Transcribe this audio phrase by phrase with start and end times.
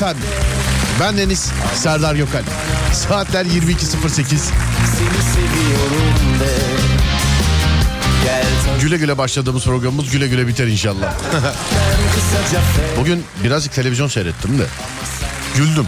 [0.00, 0.26] Burası Alem Efendi.
[1.00, 2.42] Ben Deniz Serdar Gökal.
[2.92, 3.48] Saatler 22.08.
[4.16, 4.36] Seni
[5.34, 6.58] seviyorum de.
[8.24, 8.44] Gel
[8.80, 11.14] Güle güle başladığımız programımız güle güle biter inşallah.
[12.98, 14.66] Bugün birazcık televizyon seyrettim de.
[15.56, 15.86] Güldüm.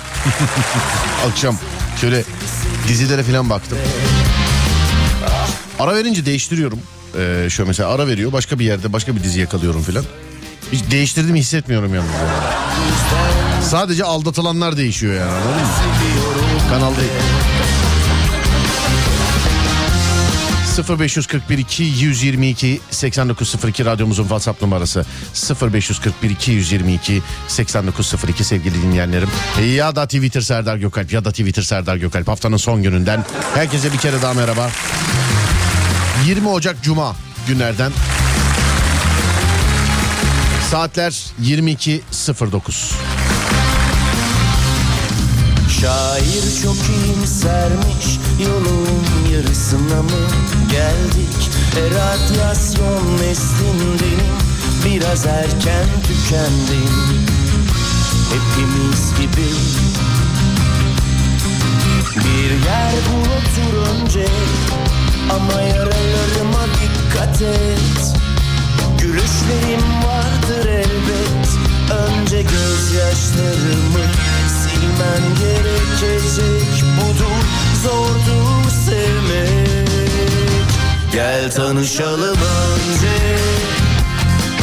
[1.30, 1.58] Akşam
[2.00, 2.24] şöyle
[2.88, 3.78] dizilere falan baktım.
[5.78, 6.78] Ara verince değiştiriyorum.
[7.18, 10.04] Ee, şöyle mesela ara veriyor başka bir yerde başka bir dizi yakalıyorum falan.
[10.72, 12.10] Hiç değiştirdiğimi hissetmiyorum yalnız.
[12.10, 13.37] yani.
[13.70, 15.68] Sadece aldatılanlar değişiyor yani anladın mı?
[16.70, 17.10] Kanal değil.
[21.00, 25.06] 0541 222 8902 radyomuzun WhatsApp numarası.
[25.72, 29.28] 0541 222 8902 sevgili dinleyenlerim.
[29.74, 32.28] Ya da Twitter Serdar Gökalp ya da Twitter Serdar Gökalp.
[32.28, 33.24] Haftanın son gününden.
[33.54, 34.70] Herkese bir kere daha merhaba.
[36.26, 37.16] 20 Ocak Cuma
[37.48, 37.92] günlerden.
[40.70, 43.17] Saatler 22.09
[45.80, 50.26] Şair çok iyimsermiş yolun yarısına mı
[50.70, 51.50] geldik?
[51.76, 54.36] E radyasyon neslindenim
[54.84, 57.26] biraz erken tükendim
[58.30, 59.48] Hepimiz gibi.
[62.16, 64.26] Bir yer bul otur önce
[65.30, 68.14] ama yaralarıma dikkat et.
[68.98, 71.48] Gülüşlerim vardır elbet
[71.90, 74.04] Önce gözyaşlarımı
[74.78, 77.44] silmen gerekecek Budur
[77.82, 79.88] zordur sevmek.
[81.12, 83.16] Gel tanışalım önce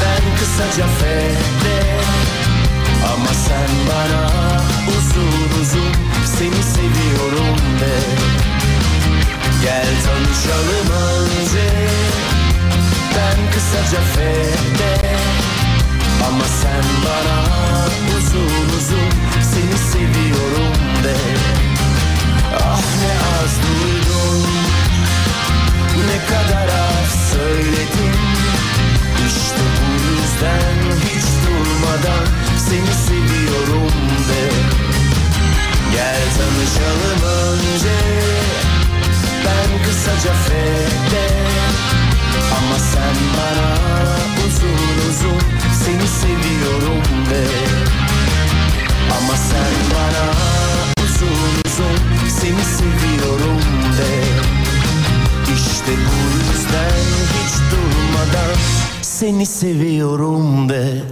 [0.02, 1.98] Ben kısaca fede.
[3.14, 4.28] Ama sen bana
[4.88, 5.94] uzun uzun
[6.38, 7.96] Seni seviyorum de.
[9.62, 11.70] Gel tanışalım önce
[13.16, 15.35] Ben kısaca fede
[16.28, 17.38] Ama sen bana
[18.18, 19.10] uzun uzun
[19.52, 21.16] Seni seviyorum de.
[22.64, 24.50] Ah ne az duydum.
[26.08, 28.16] Ne kadar az söyledim.
[29.28, 32.26] İşte bu yüzden hiç durmadan
[32.58, 33.94] Seni seviyorum
[34.30, 34.50] de.
[35.92, 37.96] Gel tanışalım önce.
[39.46, 41.28] Ben kısaca fede
[42.58, 43.76] Ama sen bana
[44.48, 45.42] uzun uzun
[45.86, 47.46] Seni seviyorum de.
[49.18, 50.32] Ama sen bana
[51.06, 53.62] uzun uzun Seni seviyorum
[53.98, 54.24] de.
[55.56, 57.00] İşte bu yüzden
[57.34, 58.56] hiç durmadan
[59.02, 61.04] Seni seviyorum de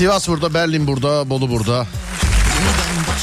[0.00, 1.86] Sivas burada, Berlin burada, Bolu burada.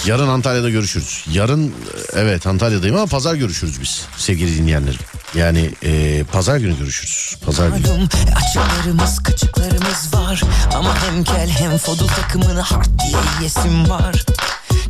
[0.06, 1.26] Yarın Antalya'da görüşürüz.
[1.32, 1.74] Yarın
[2.14, 5.00] evet Antalya'dayım ama pazar görüşürüz biz sevgili dinleyenlerim.
[5.36, 7.38] Yani e, pazar günü görüşürüz.
[7.46, 7.88] Pazar günü.
[7.88, 10.42] Malum açıklarımız kaçıklarımız var
[10.76, 14.26] Ama hem kel hem fodul takımını hard diye yesim var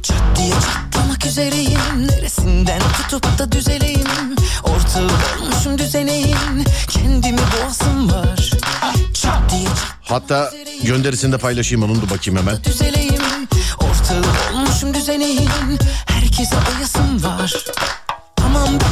[0.03, 5.09] Çat diye çatlamak üzereyim Neresinden tutup da düzeleyim Ortağı
[5.41, 8.51] olmuşum düzeneyim Kendimi boğasım var
[10.03, 10.51] Hatta
[10.83, 12.63] gönderisini de paylaşayım onun da bakayım hemen.
[12.63, 13.21] düzeleyim
[14.94, 17.65] düzeneyim Herkese oyasım var
[18.35, 18.83] Tamam be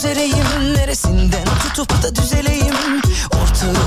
[0.00, 2.74] üzereyim Neresinden tutup da düzeleyim?
[3.26, 3.79] Ortağı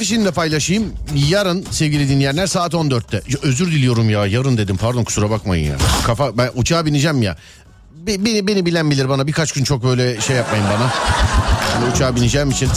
[0.00, 0.92] afişini de paylaşayım.
[1.28, 3.16] Yarın sevgili dinleyenler saat 14'te.
[3.16, 5.76] Ya, özür diliyorum ya yarın dedim pardon kusura bakmayın ya.
[6.06, 7.36] Kafa ben uçağa bineceğim ya.
[8.06, 10.92] Be- Beni, beni bilen bilir bana birkaç gün çok böyle şey yapmayın bana.
[11.74, 12.68] Yani uçağa bineceğim için.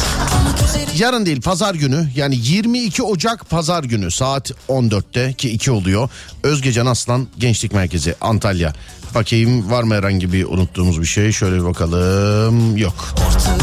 [0.98, 6.10] Yarın değil pazar günü yani 22 Ocak pazar günü saat 14'te ki 2 oluyor.
[6.44, 8.74] Özgecan Aslan Gençlik Merkezi Antalya.
[9.16, 13.16] Bakayım var mı herhangi bir unuttuğumuz bir şey şöyle bir bakalım yok.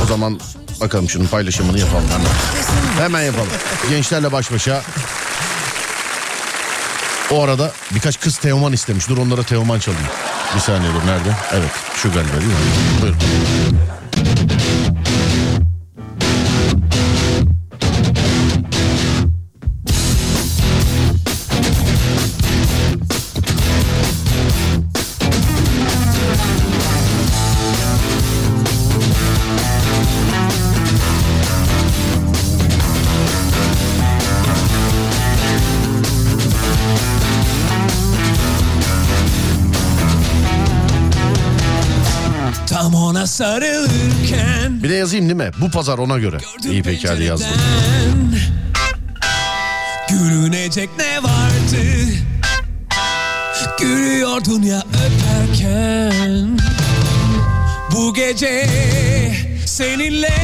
[0.04, 0.40] O zaman
[0.80, 3.02] bakalım şunun paylaşımını yapalım hemen.
[3.04, 3.48] Hemen yapalım.
[3.90, 4.82] Gençlerle baş başa.
[7.30, 9.08] O arada birkaç kız Teoman istemiş.
[9.08, 10.06] Dur onlara Teoman çalayım.
[10.54, 11.36] Bir saniye dur nerede?
[11.52, 12.56] Evet şu galiba değil mi?
[13.02, 13.18] Buyurun.
[44.90, 45.50] De yazayım değil mi?
[45.60, 46.38] Bu pazar ona göre.
[46.38, 47.48] gördüm İyi peki hadi yazdım.
[50.08, 52.10] Gülünecek ne vardı
[53.80, 56.58] Gülüyordun ya öperken
[57.92, 58.66] Bu gece
[59.66, 60.34] seninle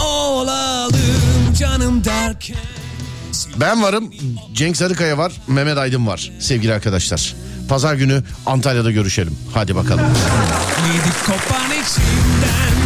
[0.00, 2.56] olalım canım derken
[3.56, 4.10] Ben varım.
[4.52, 5.32] Cenk Sarıkaya var.
[5.46, 7.34] Mehmet Aydın var sevgili arkadaşlar.
[7.68, 9.38] Pazar günü Antalya'da görüşelim.
[9.54, 10.06] Hadi bakalım.
[11.26, 12.78] Kopan içimden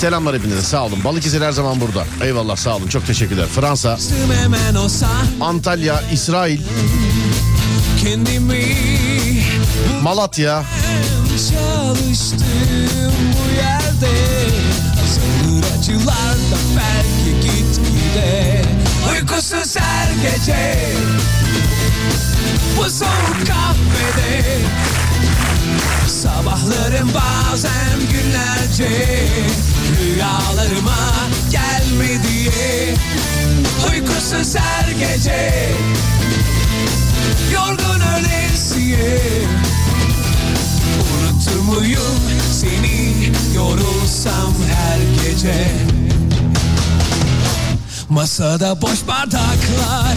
[0.00, 1.04] Selamlar hepinize sağ olun.
[1.04, 2.04] Balıkesir her zaman burada.
[2.24, 3.46] Eyvallah sağ olun çok teşekkürler.
[3.46, 3.98] Fransa,
[5.40, 6.60] Antalya, İsrail,
[10.02, 10.64] Malatya,
[15.04, 18.62] Azalır acılar da belki gitgide
[19.12, 19.63] Uykusuz her
[20.24, 20.94] gece.
[22.76, 24.58] Bu soğuk kahvede
[26.08, 29.26] Sabahlarım bazen günlerce.
[30.00, 31.12] Rüyalarıma
[31.50, 32.94] gelme diye
[33.90, 35.72] Uykusuz her gece.
[37.52, 39.20] Yorgun ölesiye
[40.98, 42.20] Unutur muyum
[42.52, 43.14] seni?
[43.56, 45.70] Yorulsam her gece
[48.14, 50.16] Masada boş bardaklar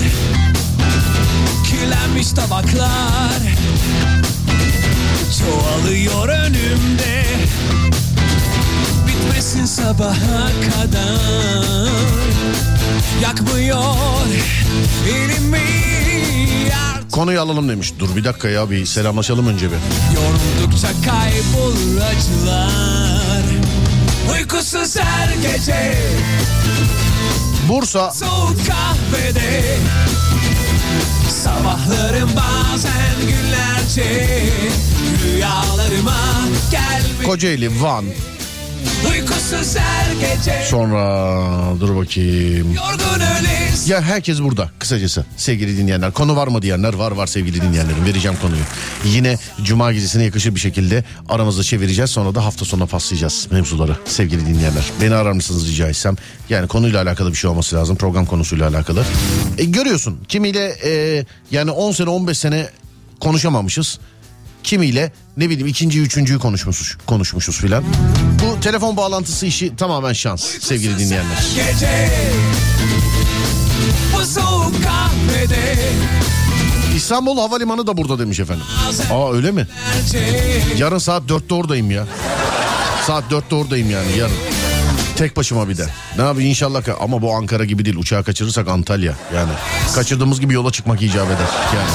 [1.66, 3.42] Kirlenmiş tabaklar.
[5.40, 7.24] Çoğalıyor önümde
[9.08, 11.90] Bitmesin sabaha kadar.
[13.24, 14.28] Yakmıyor
[15.10, 15.68] elimi
[17.12, 17.94] konuyu alalım demiş.
[18.00, 19.78] Dur bir dakika ya bir selamlaşalım önce bir.
[20.16, 23.44] Yoruldukça kaybolur acılar
[24.34, 25.98] Uykusuz her gece
[27.68, 29.64] Bursa, Soğuk kahvede.
[31.30, 34.26] Sabahlarım bazen günlerce
[35.24, 36.16] Rüyalarıma
[36.72, 38.06] gelme Kocaeli, Van,
[39.06, 42.74] Uykusuz her gece Sonra dur bakayım.
[42.74, 46.12] Yorgun öyleyiz Ya herkes burada kısacası sevgili dinleyenler.
[46.12, 48.06] Konu var mı diyenler var var sevgili dinleyenlerim.
[48.06, 48.62] Vereceğim konuyu.
[49.06, 52.12] Yine cuma gecesine yakışır bir şekilde aramızda çevireceğiz.
[52.12, 54.84] Sonra da hafta sonuna paslayacağız mevzuları sevgili dinleyenler.
[55.02, 56.16] Beni arar mısınız rica etsem.
[56.50, 57.96] Yani konuyla alakalı bir şey olması lazım.
[57.96, 59.04] Program konusuyla alakalı.
[59.58, 62.70] E, görüyorsun kimiyle e, yani 10 sene 15 sene
[63.20, 64.00] konuşamamışız.
[64.68, 67.84] Kimiyle ne bileyim ikinci üçüncüyü konuşmuşuz, konuşmuşuz filan.
[68.44, 71.46] Bu telefon bağlantısı işi tamamen şans sevgili dinleyenler.
[71.56, 72.10] gece
[74.16, 75.76] Bu soğuk kahvede
[76.96, 78.66] İstanbul Havalimanı da burada demiş efendim.
[79.12, 79.68] Aa öyle mi?
[80.78, 82.06] Yarın saat dörtte oradayım ya.
[83.08, 84.36] Saat dörtte oradayım yani yarın.
[85.16, 85.88] Tek başıma bir de.
[86.18, 87.98] Ne yapayım inşallah ama bu Ankara gibi değil.
[87.98, 89.52] Uçağı kaçırırsak Antalya yani.
[89.96, 91.90] Kaçırdığımız gibi yola çıkmak icap eder yani.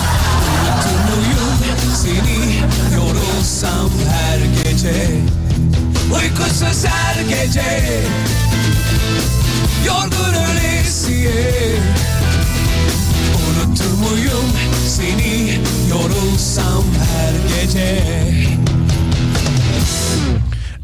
[6.32, 8.02] Uykusuz her gece
[9.86, 11.76] Yorgun öylesiye
[13.34, 14.52] Unutur muyum
[14.88, 15.60] seni
[15.90, 18.04] yorulsam her gece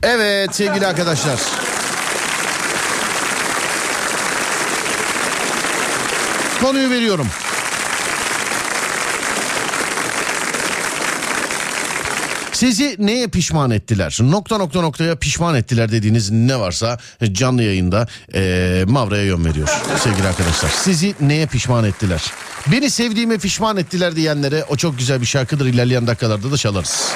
[0.03, 1.39] Evet sevgili arkadaşlar.
[6.63, 7.27] Konuyu veriyorum.
[12.59, 14.19] Sizi neye pişman ettiler?
[14.21, 16.99] Nokta nokta noktaya pişman ettiler dediğiniz ne varsa
[17.33, 20.71] canlı yayında eee Mavra'ya yön veriyor sevgili arkadaşlar.
[20.71, 22.23] Sizi neye pişman ettiler?
[22.67, 27.13] Beni sevdiğime pişman ettiler diyenlere o çok güzel bir şarkıdır ilerleyen dakikalarda da çalarız.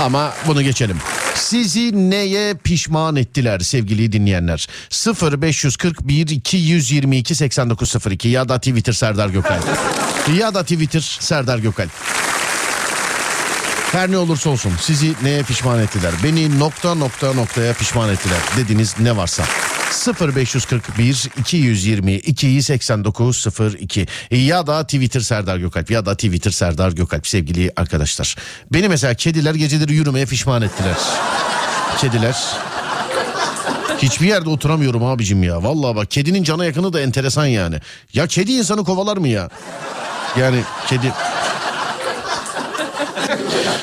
[0.00, 0.96] Ama bunu geçelim.
[1.34, 4.68] Sizi neye pişman ettiler sevgili dinleyenler?
[5.32, 9.58] 0541 222 8902 ya da Twitter Serdar Gökal.
[10.38, 11.88] ya da Twitter Serdar Gökal.
[13.92, 16.12] Her ne olursa olsun sizi neye pişman ettiler?
[16.24, 19.44] Beni nokta nokta noktaya pişman ettiler dediğiniz ne varsa.
[20.20, 23.46] 0541 222 89
[23.80, 28.36] 02 ya da Twitter Serdar Gökalp ya da Twitter Serdar Gökalp sevgili arkadaşlar.
[28.72, 30.96] Beni mesela kediler geceleri yürümeye pişman ettiler.
[32.00, 32.36] Kediler.
[33.98, 35.62] Hiçbir yerde oturamıyorum abicim ya.
[35.62, 37.80] Vallahi bak kedinin cana yakını da enteresan yani.
[38.12, 39.48] Ya kedi insanı kovalar mı ya?
[40.40, 41.12] Yani kedi...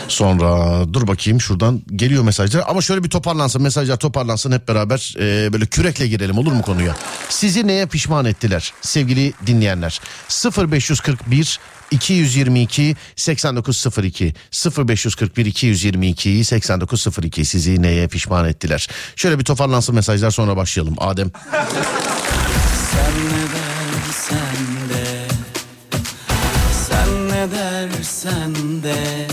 [0.07, 5.53] Sonra dur bakayım şuradan geliyor mesajlar ama şöyle bir toparlansın mesajlar toparlansın hep beraber e,
[5.53, 6.95] böyle kürekle girelim olur mu konuya?
[7.29, 10.01] Sizi neye pişman ettiler sevgili dinleyenler?
[10.71, 11.59] 0541
[11.91, 14.33] 222 8902
[14.77, 18.87] 0541 222 8902 sizi neye pişman ettiler?
[19.15, 20.95] Şöyle bir toparlansın mesajlar sonra başlayalım.
[20.97, 21.31] Adem.
[22.91, 25.27] Sen ne dersen de
[26.89, 29.32] Sen ne dersen de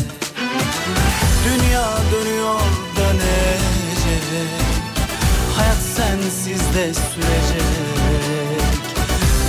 [6.81, 7.63] de sürecek.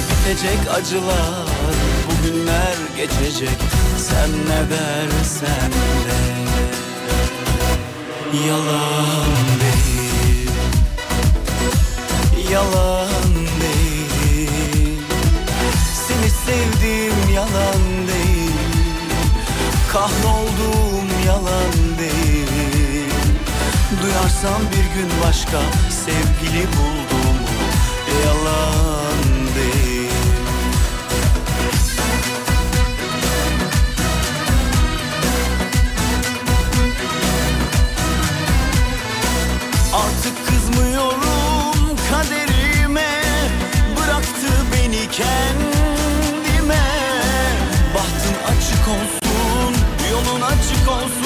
[0.10, 1.48] Bitecek acılar
[2.08, 3.58] Bugünler geçecek.
[3.98, 5.72] Sen ne dersen
[6.08, 6.20] de.
[8.48, 9.26] Yalan
[9.62, 10.50] değil.
[12.52, 15.00] Yalan değil.
[16.08, 18.52] Seni sevdiğim yalan değil.
[19.92, 20.51] Kahrolduğum
[24.12, 27.38] Duyarsam bir gün başka sevgili buldum.
[28.26, 30.12] Yalan değil.
[39.94, 43.24] Artık kızmıyorum kaderime
[43.98, 46.84] Bıraktı beni kendime.
[47.96, 49.76] Bahtın açık olsun,
[50.12, 51.21] yolun açık olsun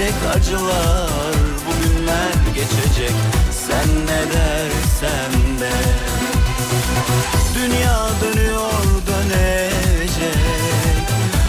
[0.00, 1.34] Bitecek acılar
[1.66, 3.14] bugünler geçecek.
[3.50, 5.70] Sen ne dersen de.
[7.54, 8.72] Dünya dönüyor
[9.06, 10.36] dönecek.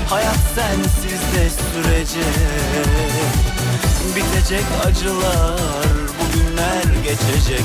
[0.10, 2.25] Hayat sensiz de sürecek.
[4.15, 5.88] Bitecek acılar
[6.20, 7.63] bugünler geçecek.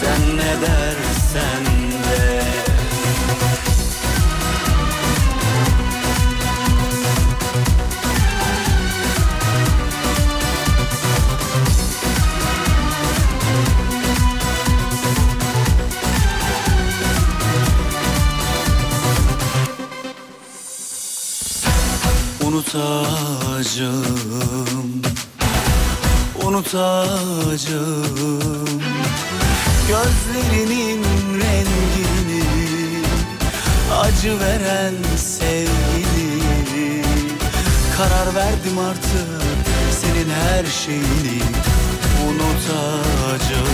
[0.00, 1.64] Sen ne dersen
[2.10, 2.44] de
[26.74, 28.68] Unutacağım
[29.88, 31.04] Gözlerinin
[31.34, 32.44] rengini
[34.00, 37.02] Acı veren sevgini
[37.96, 39.42] Karar verdim artık
[39.90, 41.42] senin her şeyini
[42.28, 43.64] unutacağım.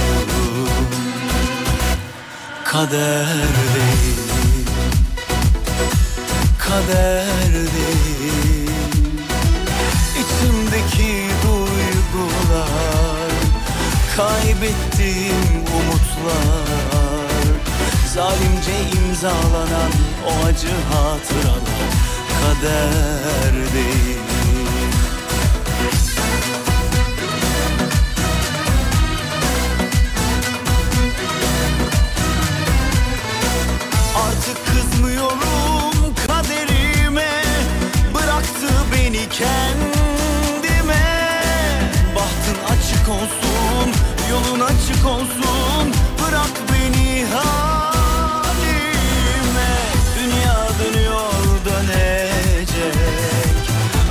[2.65, 3.27] Kader
[3.75, 4.67] değil
[6.59, 8.20] Kader değil
[14.21, 16.61] Kaybettiğim umutlar.
[18.15, 19.93] Zalimce imzalanan
[20.27, 21.91] o acı hatıralar
[22.41, 24.40] Kader değil
[45.01, 45.87] açık olsun.
[46.19, 48.61] Bırak beni halime.
[50.19, 51.33] Dünya dönüyor
[51.65, 52.97] dönecek.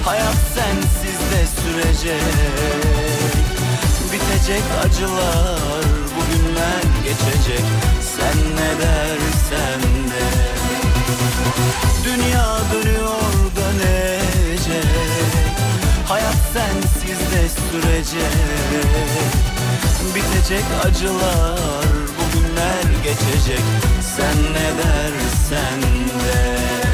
[0.05, 2.24] Hayat sensiz de sürecek.
[4.13, 5.84] Bitecek acılar
[6.15, 7.65] bugünler geçecek.
[8.01, 10.25] Sen ne dersen de.
[12.03, 14.86] Dünya dönüyor dönecek.
[16.08, 19.58] Hayat sensiz de sürecek
[20.15, 21.86] Bitecek acılar
[22.17, 23.63] bugünler geçecek.
[24.01, 25.81] Sen ne dersen
[26.19, 26.88] de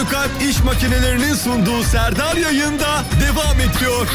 [0.00, 4.06] Gökalp iş makinelerinin sunduğu Serdar yayında devam ediyor.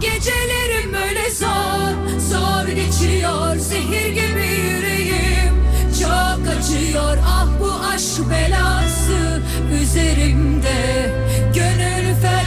[0.00, 5.64] Gecelerim böyle zor, zor geçiyor Zehir gibi yüreğim
[6.00, 9.42] çok acıyor Ah bu aşk belası
[9.82, 11.14] üzerimde
[11.54, 12.39] Gönül ferman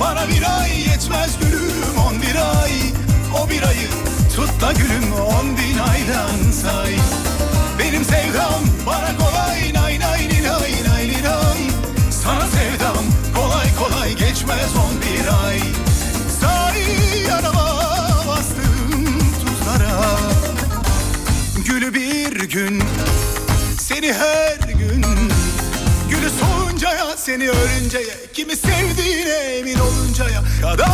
[0.00, 2.72] bana bir ay yetmez gülüm on bir ay.
[3.42, 3.88] O bir ayı
[4.36, 6.94] tut da gülüm on bin aydan say.
[7.78, 11.60] Benim sevdam bana kolay nay nay ni nay nay ni nay.
[12.10, 15.60] Sana sevdam kolay kolay geçmez on bir ay.
[16.40, 16.82] Say
[17.28, 17.78] yanıma
[18.28, 19.04] bastım
[19.40, 20.00] tuzlara.
[21.66, 22.82] Gülü bir gün
[23.80, 24.47] seni her
[27.28, 30.88] seni ölünceye Kimi sevdiğine emin oluncaya kadar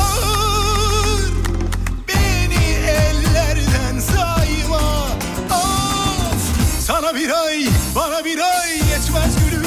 [2.09, 5.07] Beni ellerden sayma.
[5.51, 6.42] Of!
[6.87, 7.66] Sana bir ay
[7.97, 9.64] bana bir ay yetmez gülüm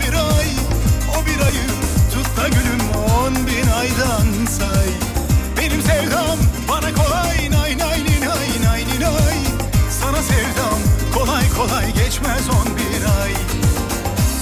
[0.00, 0.48] bir ay.
[1.10, 1.66] O bir ayı
[2.14, 2.80] tut da gülüm
[3.20, 4.88] on bin aydan say.
[5.58, 9.38] Benim sevdam bana kolay nay nay nay nay nay.
[10.00, 10.80] Sana sevdam
[11.14, 13.32] kolay kolay geçmez on bir ay.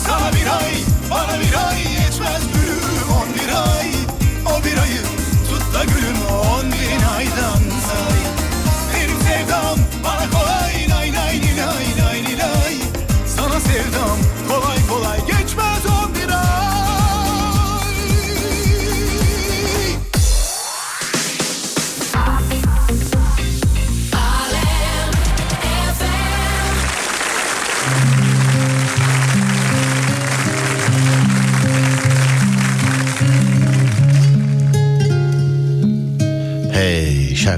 [0.06, 3.88] Sana bir ay bana bir ay yetmez gülüm on bir ay.
[4.46, 5.02] O bir ayı
[5.48, 7.73] tut da gülüm on bin aydan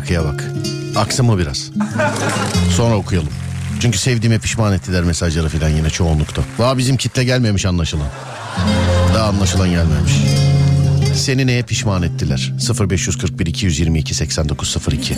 [0.07, 0.45] şarkıya bak.
[0.97, 1.71] Aksın mı biraz?
[2.77, 3.29] Sonra okuyalım.
[3.81, 6.43] Çünkü sevdiğime pişman ettiler mesajları falan yine çoğunlukta.
[6.59, 8.09] Daha bizim kitle gelmemiş anlaşılan.
[9.15, 10.13] Daha anlaşılan gelmemiş.
[11.15, 12.53] Seni neye pişman ettiler?
[12.91, 15.17] 0541 222 8902.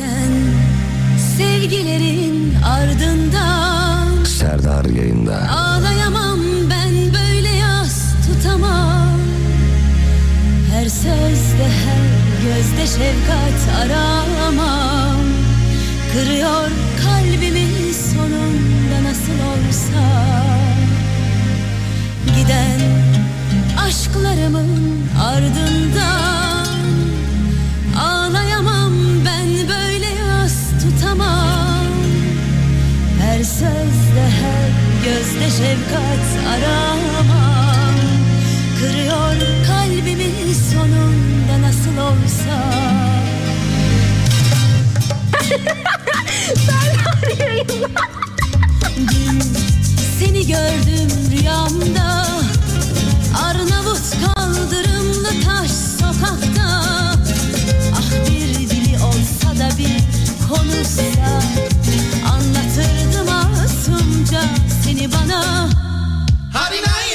[1.37, 5.51] Sevgilerin ardından Serdar yayında.
[5.51, 9.19] Ağlayamam ben böyle yas tutamam
[10.73, 12.08] Her sözde her
[12.59, 15.17] gözde şefkat aramam.
[16.13, 16.71] Kırıyor
[17.05, 20.05] kalbimi sonunda nasıl olsa.
[22.37, 22.81] Giden
[23.87, 26.67] aşklarımın ardından
[28.01, 28.93] Ağlayamam
[29.27, 31.87] ben böyle yas tutamam.
[33.21, 34.71] Her sözde her
[35.05, 37.58] gözde şefkat aramam
[42.09, 42.11] sonunda nasıl olsa
[48.97, 49.43] Dün
[50.19, 52.27] seni gördüm rüyamda.
[53.45, 56.83] Arnavut kaldırımlı taş sokakta.
[57.95, 59.99] Ah bir dili olsa da bir
[60.49, 61.43] konuşsa.
[62.33, 64.43] Anlatırdım masumca
[64.85, 65.69] seni bana.
[66.79, 67.08] Öpsem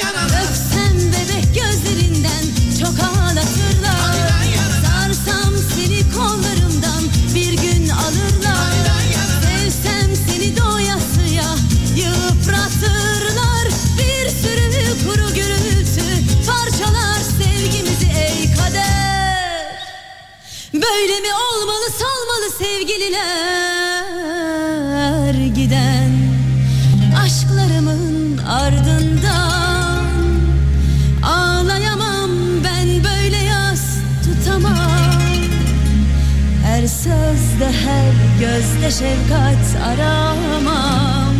[38.54, 41.34] her gözde şefkat aramam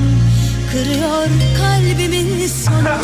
[0.72, 1.26] Kırıyor
[1.58, 2.98] kalbimi sonu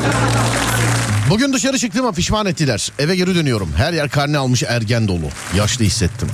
[1.31, 2.93] Bugün dışarı çıktığıma pişman ettiler.
[2.99, 3.71] Eve geri dönüyorum.
[3.77, 5.29] Her yer karne almış ergen dolu.
[5.57, 6.29] Yaşlı hissettim.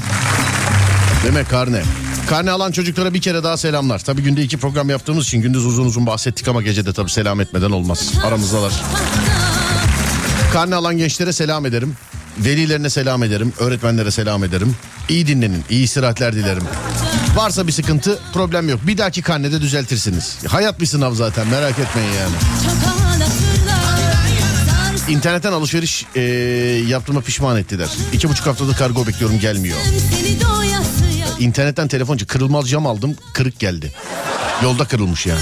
[1.25, 1.83] Demek karne.
[2.29, 3.99] Karne alan çocuklara bir kere daha selamlar.
[3.99, 7.41] Tabii günde iki program yaptığımız için gündüz uzun uzun bahsettik ama gece de tabii selam
[7.41, 8.13] etmeden olmaz.
[8.25, 8.73] Aramızdalar.
[10.53, 11.97] Karne alan gençlere selam ederim.
[12.39, 13.53] Velilerine selam ederim.
[13.59, 14.77] Öğretmenlere selam ederim.
[15.09, 15.65] İyi dinlenin.
[15.71, 16.63] iyi istirahatler dilerim.
[17.37, 18.81] Varsa bir sıkıntı problem yok.
[18.87, 20.39] Bir dahaki karnede düzeltirsiniz.
[20.49, 22.35] Hayat bir sınav zaten merak etmeyin yani.
[25.09, 26.21] İnternetten alışveriş e,
[26.89, 27.89] yaptığıma pişman ettiler.
[28.13, 29.79] İki buçuk haftadır kargo bekliyorum gelmiyor.
[31.39, 33.93] İnternetten telefoncu kırılmaz cam aldım kırık geldi.
[34.63, 35.41] Yolda kırılmış yani.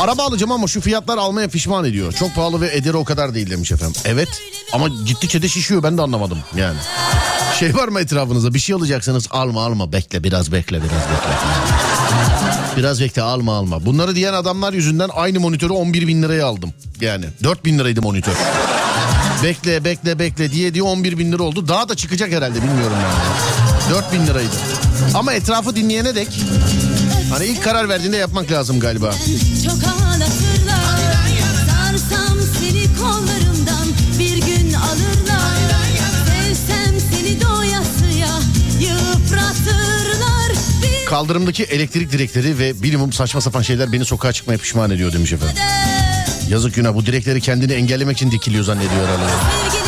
[0.00, 2.12] Araba alacağım ama şu fiyatlar almaya pişman ediyor.
[2.12, 4.00] Çok pahalı ve ederi o kadar değil demiş efendim.
[4.04, 4.28] Evet
[4.72, 6.78] ama gittikçe de şişiyor ben de anlamadım yani.
[7.58, 11.36] Şey var mı etrafınızda bir şey alacaksınız alma alma bekle biraz bekle biraz bekle.
[12.76, 13.86] Biraz bekle alma alma.
[13.86, 16.72] Bunları diyen adamlar yüzünden aynı monitörü 11 bin liraya aldım.
[17.00, 18.32] Yani 4 bin liraydı monitör.
[19.42, 21.68] Bekle bekle bekle diye diye 11 bin lira oldu.
[21.68, 23.94] Daha da çıkacak herhalde bilmiyorum yani.
[24.02, 24.54] 4 bin liraydı.
[25.14, 26.28] Ama etrafı dinleyene dek
[27.30, 29.14] hani ilk karar verdiğinde yapmak lazım galiba.
[29.64, 31.21] Çok ağlatırlar
[41.12, 45.56] Kaldırımdaki elektrik direkleri ve minimum saçma sapan şeyler beni sokağa çıkmaya pişman ediyor demiş efendim.
[46.48, 49.81] Yazık günah bu direkleri kendini engellemek için dikiliyor zannediyor herhalde.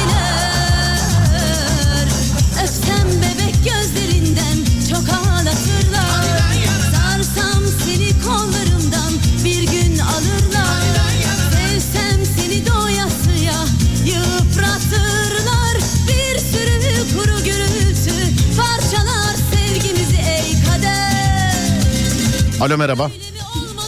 [22.65, 23.11] Alo merhaba.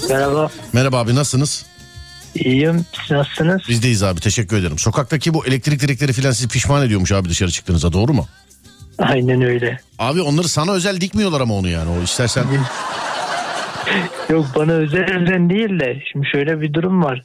[0.08, 0.50] Merhaba.
[0.72, 1.66] Merhaba abi nasılsınız?
[2.34, 2.86] İyiyim.
[2.92, 3.62] Siz nasılsınız?
[3.68, 4.78] Bizdeyiz abi teşekkür ederim.
[4.78, 8.26] Sokaktaki bu elektrik direkleri filan sizi pişman ediyormuş abi dışarı çıktığınızda doğru mu?
[8.98, 9.80] Aynen öyle.
[9.98, 12.44] Abi onları sana özel dikmiyorlar ama onu yani o istersen.
[14.28, 17.22] Yok bana özel özel değil de şimdi şöyle bir durum var.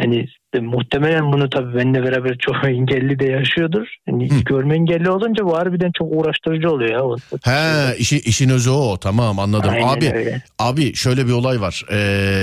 [0.00, 3.86] Yani e, muhtemelen bunu tabii benimle beraber çok engelli de yaşıyordur.
[4.08, 7.04] Yani görme engelli olunca bu harbiden çok uğraştırıcı oluyor ya.
[7.04, 9.70] O- He işi, işin özü o tamam anladım.
[9.72, 10.42] Aynen abi öyle.
[10.58, 11.82] abi şöyle bir olay var.
[11.90, 11.96] Ee,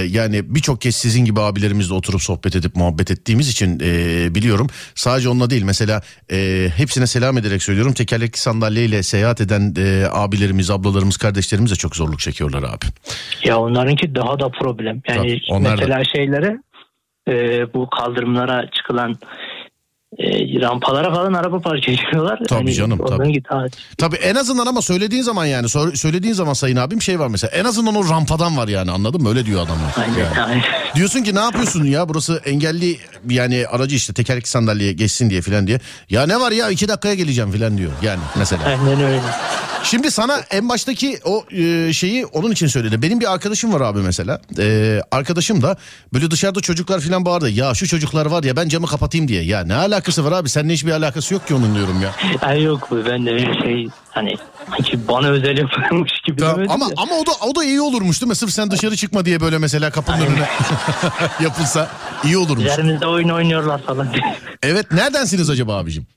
[0.09, 4.67] yani birçok kez sizin gibi abilerimizle oturup sohbet edip muhabbet ettiğimiz için e, biliyorum.
[4.95, 7.93] Sadece onunla değil mesela e, hepsine selam ederek söylüyorum.
[7.93, 12.85] Tekerlekli sandalyeyle seyahat eden e, abilerimiz, ablalarımız, kardeşlerimiz de çok zorluk çekiyorlar abi.
[13.45, 15.01] Ya onlarınki daha da problem.
[15.07, 16.57] Yani Tabii, onlar da- mesela şeylere
[17.29, 19.15] e, bu kaldırımlara çıkılan
[20.17, 22.39] e, rampalara falan araba park ediyorlar.
[22.47, 23.41] Tabii Hani canım, tabii.
[23.97, 27.51] Tabii en azından ama söylediğin zaman yani sö- söylediğin zaman sayın abim şey var mesela
[27.51, 29.91] en azından o rampadan var yani anladın mı öyle diyor adamlar.
[29.97, 30.41] Aynen, Yani.
[30.41, 30.63] aynen.
[30.95, 32.97] Diyorsun ki ne yapıyorsun ya burası engelli
[33.29, 35.79] yani aracı işte tekerlekli sandalyeye geçsin diye filan diye.
[36.09, 38.63] Ya ne var ya iki dakikaya geleceğim filan diyor yani mesela.
[38.65, 39.19] Aynen öyle.
[39.83, 43.01] Şimdi sana en baştaki o e, şeyi onun için söyledi.
[43.01, 44.41] Benim bir arkadaşım var abi mesela.
[44.59, 45.77] E, arkadaşım da
[46.13, 47.49] böyle dışarıda çocuklar filan bağırdı.
[47.49, 49.43] Ya şu çocuklar var ya ben camı kapatayım diye.
[49.43, 52.12] Ya ne alakası var abi seninle hiçbir alakası yok ki onun diyorum ya.
[52.41, 54.38] Ay yok bu ben de öyle şey hani
[54.69, 56.93] sanki bana özel yapılmış gibi Tamam, ama de.
[56.97, 58.35] ama o da o da iyi olurmuş değil mi?
[58.35, 60.49] Sırf sen dışarı çıkma diye böyle mesela kapının önüne
[61.43, 61.89] yapılsa
[62.23, 62.65] iyi olurmuş.
[62.65, 64.07] Üzerimizde oyun oynuyorlar falan.
[64.63, 66.07] Evet neredensiniz acaba abicim?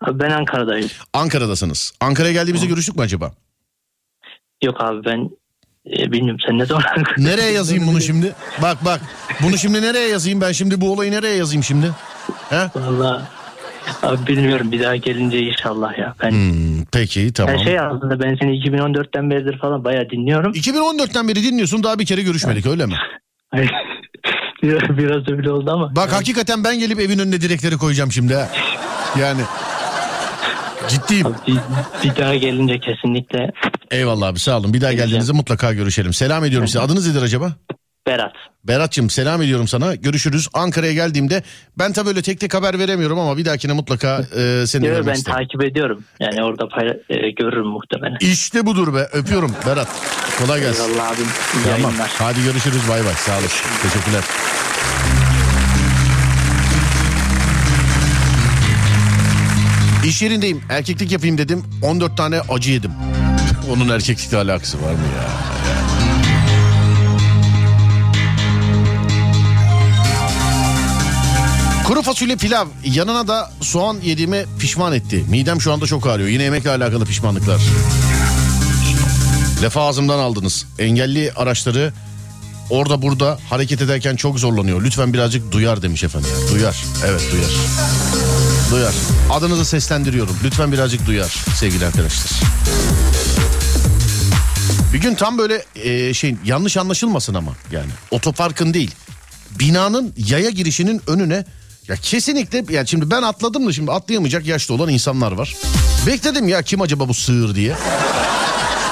[0.00, 0.90] Abi ben Ankara'dayım.
[1.12, 1.92] Ankara'dasınız.
[2.00, 3.32] Ankara'ya geldiğimizde görüştük mü acaba?
[4.62, 5.30] Yok abi ben
[5.90, 6.84] e, bilmiyorum sen ne zaman
[7.18, 8.34] Nereye yazayım bunu şimdi?
[8.62, 9.00] Bak bak.
[9.42, 11.90] Bunu şimdi nereye yazayım ben şimdi bu olayı nereye yazayım şimdi?
[12.50, 12.70] He?
[12.74, 13.28] Valla
[14.02, 16.14] abi bilmiyorum bir daha gelince inşallah ya.
[16.22, 17.54] Ben, Hmm, peki tamam.
[17.54, 20.52] ben şey aslında ben seni 2014'ten beridir falan bayağı dinliyorum.
[20.52, 22.94] 2014'ten beri dinliyorsun daha bir kere görüşmedik öyle mi?
[24.62, 25.96] biraz, öyle oldu ama.
[25.96, 28.48] Bak hakikaten ben gelip evin önüne direkleri koyacağım şimdi ha.
[29.20, 29.40] Yani
[30.88, 31.26] ciddiyim.
[31.26, 31.58] Abi, bir,
[32.04, 33.52] bir daha gelince kesinlikle
[33.90, 34.74] Eyvallah abi sağ olun.
[34.74, 36.12] Bir daha geldiğinizde mutlaka görüşelim.
[36.12, 36.80] Selam ediyorum size.
[36.80, 37.52] Adınız nedir acaba?
[38.06, 38.32] Berat.
[38.64, 39.94] Berat'cığım selam ediyorum sana.
[39.94, 40.48] Görüşürüz.
[40.54, 41.42] Ankara'ya geldiğimde
[41.78, 45.12] ben tabii öyle tek tek haber veremiyorum ama bir dahakine mutlaka e, seni Yo, ben
[45.12, 45.38] isterim.
[45.38, 46.04] takip ediyorum.
[46.20, 48.16] Yani orada payla- e, görürüm muhtemelen.
[48.20, 49.08] İşte budur be.
[49.12, 49.88] Öpüyorum Berat.
[50.38, 50.82] Kolay gelsin.
[50.92, 51.24] Eyvallah abim.
[51.24, 51.80] İyi Tamam.
[51.82, 52.10] yayınlar.
[52.18, 52.88] Hadi görüşürüz.
[52.88, 53.14] Bay bay.
[53.14, 53.66] Sağ olasın.
[53.82, 54.22] Teşekkürler.
[60.06, 60.62] İş yerindeyim.
[60.70, 61.64] Erkeklik yapayım dedim.
[61.82, 62.90] 14 tane acı yedim.
[63.70, 65.28] Onun erkeklikle alakası var mı ya?
[71.92, 75.24] Kuru fasulye pilav yanına da soğan yediğime pişman etti.
[75.28, 76.28] Midem şu anda çok ağrıyor.
[76.28, 77.60] Yine yemekle alakalı pişmanlıklar.
[79.62, 80.66] Lafı ağzımdan aldınız.
[80.78, 81.92] Engelli araçları
[82.70, 84.82] orada burada hareket ederken çok zorlanıyor.
[84.82, 86.30] Lütfen birazcık duyar demiş efendim.
[86.52, 86.84] Duyar.
[87.06, 87.50] Evet duyar.
[88.70, 88.94] Duyar.
[89.30, 90.36] Adınızı seslendiriyorum.
[90.44, 92.30] Lütfen birazcık duyar sevgili arkadaşlar.
[94.92, 98.90] Bir gün tam böyle e, şey yanlış anlaşılmasın ama yani otoparkın değil
[99.58, 101.44] binanın yaya girişinin önüne
[101.88, 105.56] ya kesinlikle ya şimdi ben atladım da şimdi atlayamayacak yaşta olan insanlar var.
[106.06, 107.76] Bekledim ya kim acaba bu sığır diye.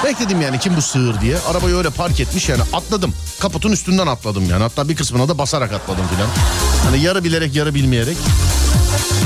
[0.03, 1.37] Bekledim yani kim bu sığır diye.
[1.39, 3.13] Arabayı öyle park etmiş yani atladım.
[3.39, 4.63] Kaputun üstünden atladım yani.
[4.63, 6.29] Hatta bir kısmına da basarak atladım filan.
[6.85, 8.17] Hani yarı bilerek yarı bilmeyerek.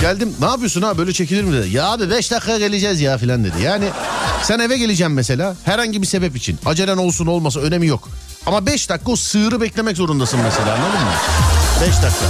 [0.01, 1.69] Geldim ne yapıyorsun ha böyle çekilir mi dedi.
[1.69, 3.61] Ya abi 5 dakika geleceğiz ya filan dedi.
[3.63, 3.85] Yani
[4.43, 6.59] sen eve geleceğim mesela herhangi bir sebep için.
[6.65, 8.09] Acelen olsun olmasa önemi yok.
[8.45, 11.11] Ama 5 dakika o sığırı beklemek zorundasın mesela anladın mı?
[11.81, 12.25] 5 dakika.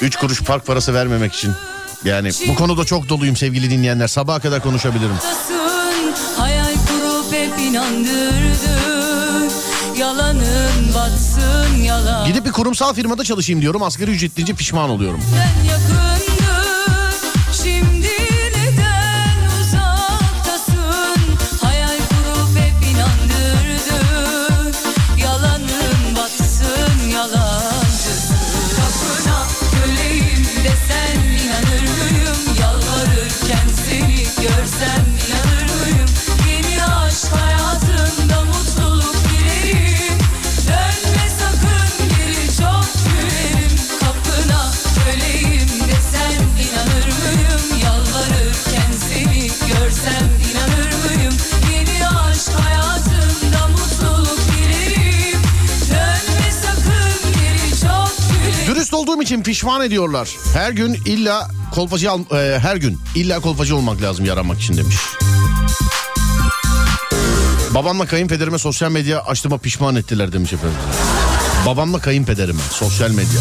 [0.00, 1.52] 3 kuruş park parası vermemek için.
[2.04, 4.08] Yani bu konuda çok doluyum sevgili dinleyenler.
[4.08, 5.14] Sabaha kadar konuşabilirim.
[6.38, 9.50] Hayal kurup hep inandırdın
[9.98, 13.82] Yalanın batsın yalan Gidip bir kurumsal firmada çalışayım diyorum.
[13.82, 15.20] Asgari ücret deyince pişman oluyorum.
[15.36, 16.09] Ben yakındım
[59.20, 60.36] olduğum için pişman ediyorlar.
[60.54, 64.96] Her gün illa kolpacı al, e, her gün illa kolpacı olmak lazım yaranmak için demiş.
[67.74, 70.78] Babamla kayınpederime sosyal medya açtığıma pişman ettiler demiş efendim.
[71.66, 73.40] Babamla kayınpederime sosyal medya.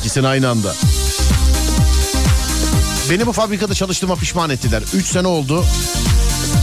[0.00, 0.74] İkisini aynı anda.
[3.10, 4.82] Beni bu fabrikada çalıştığıma pişman ettiler.
[4.94, 5.64] 3 sene oldu.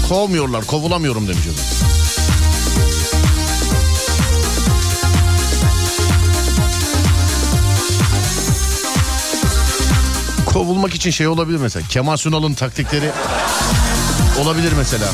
[0.10, 2.13] Kovmuyorlar, kovulamıyorum demiş efendim.
[10.54, 11.88] Kovulmak için şey olabilir mesela.
[11.88, 13.12] Kemal Sunal'ın taktikleri
[14.40, 15.08] olabilir mesela.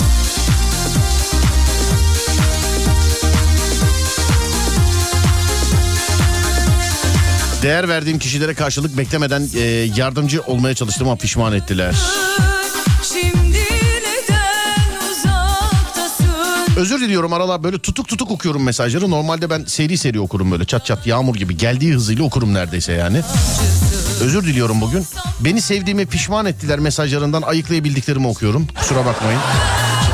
[7.62, 9.62] Değer verdiğim kişilere karşılık beklemeden e,
[9.96, 11.96] yardımcı olmaya çalıştığıma pişman ettiler.
[16.78, 19.10] Özür diliyorum aralar böyle tutuk tutuk okuyorum mesajları.
[19.10, 23.22] Normalde ben seri seri okurum böyle çat çat yağmur gibi geldiği hızıyla okurum neredeyse yani.
[24.22, 25.06] Özür diliyorum bugün.
[25.40, 28.68] Beni sevdiğime pişman ettiler mesajlarından ayıklayabildiklerimi okuyorum.
[28.68, 29.40] Kusura bakmayın.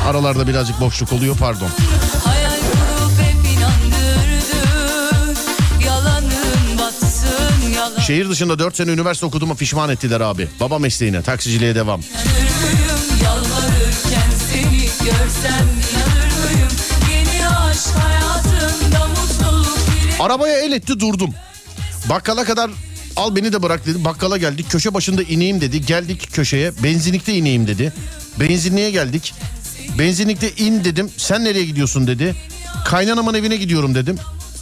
[0.06, 1.68] Aralarda birazcık boşluk oluyor pardon.
[8.06, 10.48] Şehir dışında 4 sene üniversite okuduğuma pişman ettiler abi.
[10.60, 12.00] Baba mesleğine taksiciliğe devam.
[20.20, 21.34] Arabaya el etti durdum.
[22.10, 22.70] Bakkala kadar
[23.16, 24.04] al beni de bırak dedi.
[24.04, 25.86] Bakkala geldik köşe başında ineyim dedi.
[25.86, 27.92] Geldik köşeye benzinlikte ineyim dedi.
[28.40, 29.34] Benzinliğe geldik.
[29.98, 31.10] Benzinlikte in dedim.
[31.16, 32.34] Sen nereye gidiyorsun dedi.
[32.84, 34.16] Kaynanamın evine gidiyorum dedim.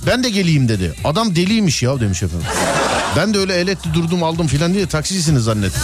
[0.07, 0.95] Ben de geleyim dedi.
[1.05, 2.47] Adam deliymiş ya demiş efendim.
[3.17, 5.83] Ben de öyle el etti durdum aldım filan diye taksicisiniz zannettim.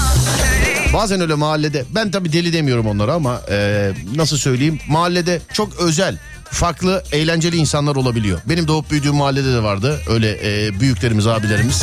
[0.93, 6.19] Bazen öyle mahallede ben tabii deli demiyorum onlara ama e, nasıl söyleyeyim mahallede çok özel
[6.45, 8.41] farklı eğlenceli insanlar olabiliyor.
[8.47, 11.83] Benim doğup büyüdüğüm mahallede de vardı öyle e, büyüklerimiz abilerimiz.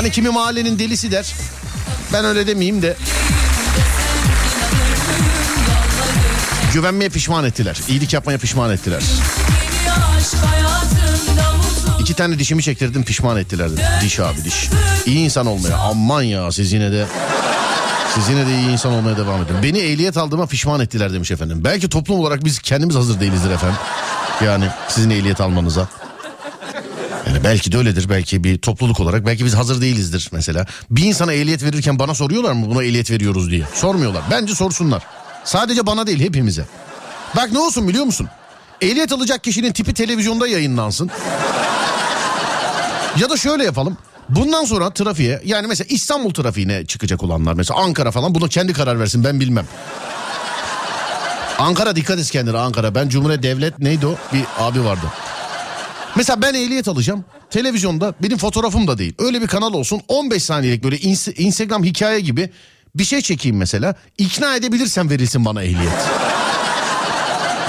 [0.00, 1.34] Hani kimi mahallenin delisi der
[2.12, 2.96] ben öyle demeyeyim de
[6.74, 7.80] güvenmeye pişman ettiler.
[7.88, 9.02] İyilik yapmaya pişman ettiler.
[12.00, 13.70] İki tane dişimi çektirdim pişman ettiler.
[14.02, 14.68] Diş abi diş.
[15.06, 17.06] İyi insan olmaya aman ya siz yine de
[18.14, 19.56] siz yine de iyi insan olmaya devam edin.
[19.62, 21.60] Beni ehliyet aldığıma pişman ettiler demiş efendim.
[21.64, 23.78] Belki toplum olarak biz kendimiz hazır değilizdir efendim.
[24.44, 25.88] Yani sizin ehliyet almanıza.
[27.26, 28.08] Yani belki de öyledir.
[28.08, 30.66] Belki bir topluluk olarak belki biz hazır değilizdir mesela.
[30.90, 33.64] Bir insana ehliyet verirken bana soruyorlar mı buna ehliyet veriyoruz diye.
[33.74, 34.22] Sormuyorlar.
[34.30, 35.02] Bence sorsunlar.
[35.44, 36.64] Sadece bana değil hepimize.
[37.36, 38.28] Bak ne olsun biliyor musun?
[38.80, 41.10] Ehliyet alacak kişinin tipi televizyonda yayınlansın.
[43.20, 43.96] Ya da şöyle yapalım.
[44.28, 49.00] Bundan sonra trafiğe yani mesela İstanbul trafiğine çıkacak olanlar mesela Ankara falan buna kendi karar
[49.00, 49.66] versin ben bilmem.
[51.58, 52.94] Ankara dikkat et kendine Ankara.
[52.94, 54.14] Ben Cumhuriyet Devlet neydi o?
[54.32, 55.06] Bir abi vardı.
[56.16, 57.24] Mesela ben ehliyet alacağım.
[57.50, 59.14] Televizyonda benim fotoğrafım da değil.
[59.18, 62.50] Öyle bir kanal olsun 15 saniyelik böyle ins- Instagram hikaye gibi
[62.94, 63.94] bir şey çekeyim mesela.
[64.18, 65.92] İkna edebilirsem verilsin bana ehliyet.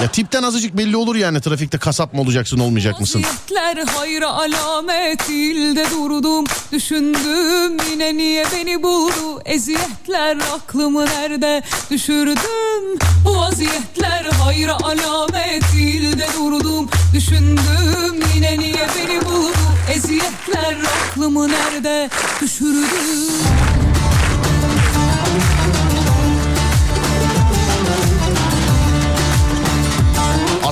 [0.02, 3.22] Ya tipten azıcık belli olur yani trafikte kasap mı olacaksın olmayacak mısın?
[3.24, 9.42] Vaziyetler hayra alamet ilde durdum Düşündüm yine niye beni buldu?
[9.44, 12.98] Eziyetler aklımı nerede düşürdüm?
[13.24, 19.56] Bu vaziyetler hayra alamet ilde durdum Düşündüm yine niye beni buldu?
[19.94, 20.76] Eziyetler
[21.10, 23.71] aklımı nerede düşürdüm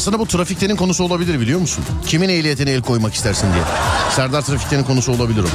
[0.01, 1.85] Aslında bu trafiktenin konusu olabilir biliyor musun?
[2.07, 3.63] Kimin ehliyetine el koymak istersin diye.
[4.17, 5.47] Serdar trafiktenin konusu olabilir o.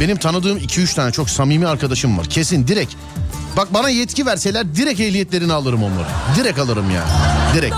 [0.00, 2.26] Benim tanıdığım 2-3 tane çok samimi arkadaşım var.
[2.26, 2.94] Kesin direkt.
[3.56, 6.06] Bak bana yetki verseler direkt ehliyetlerini alırım onları.
[6.36, 7.04] Direkt alırım ya.
[7.54, 7.74] Direkt.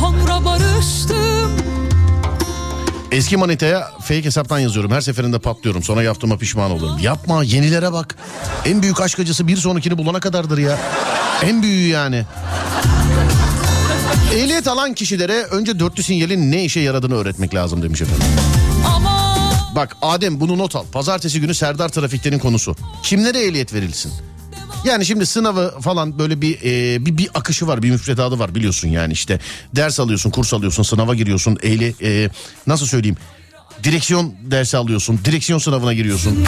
[0.00, 1.52] Sonra barıştım
[3.12, 4.90] Eski manitaya fake hesaptan yazıyorum.
[4.90, 5.82] Her seferinde patlıyorum.
[5.82, 6.98] Sonra yaptığıma pişman olurum.
[7.02, 8.16] Yapma yenilere bak.
[8.64, 10.78] En büyük aşk acısı bir sonrakini bulana kadardır ya.
[11.42, 12.24] En büyüğü yani.
[14.34, 18.26] Ehliyet alan kişilere önce dörtlü sinyalin ne işe yaradığını öğretmek lazım demiş efendim.
[18.96, 19.38] ama
[19.74, 20.84] Bak Adem bunu not al.
[20.92, 22.76] Pazartesi günü Serdar Trafik'tenin konusu.
[23.02, 24.12] Kimlere ehliyet verilsin?
[24.84, 28.88] Yani şimdi sınavı falan böyle bir, e, bir bir akışı var, bir müfredatı var biliyorsun
[28.88, 29.40] yani işte
[29.76, 32.30] ders alıyorsun, kurs alıyorsun, sınava giriyorsun, ehli e,
[32.66, 33.16] nasıl söyleyeyim?
[33.84, 36.44] Direksiyon dersi alıyorsun, direksiyon sınavına giriyorsun.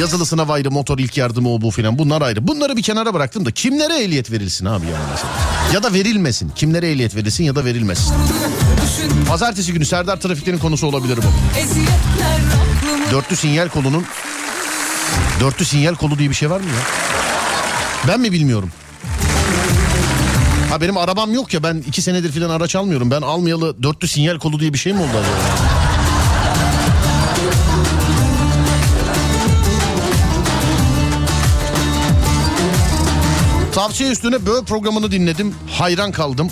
[0.00, 2.48] Yazılı sınav ayrı, motor ilk yardımı o bu filan bunlar ayrı.
[2.48, 5.32] Bunları bir kenara bıraktım da kimlere ehliyet verilsin abi yani mesela?
[5.72, 6.52] Ya da verilmesin.
[6.56, 8.14] Kimlere ehliyet verilsin ya da verilmesin.
[9.28, 11.22] Pazartesi günü Serdar Trafik'tenin konusu olabilir bu.
[13.12, 14.04] Dörtlü sinyal kolunun
[15.40, 16.82] dörtlü sinyal kolu diye bir şey var mı ya?
[18.08, 18.70] Ben mi bilmiyorum?
[20.70, 23.10] Ha benim arabam yok ya ben iki senedir filan araç almıyorum.
[23.10, 25.73] Ben almayalı dörtlü sinyal kolu diye bir şey mi oldu acaba?
[33.84, 35.54] Tavsiye üstüne böyle programını dinledim.
[35.70, 36.48] Hayran kaldım.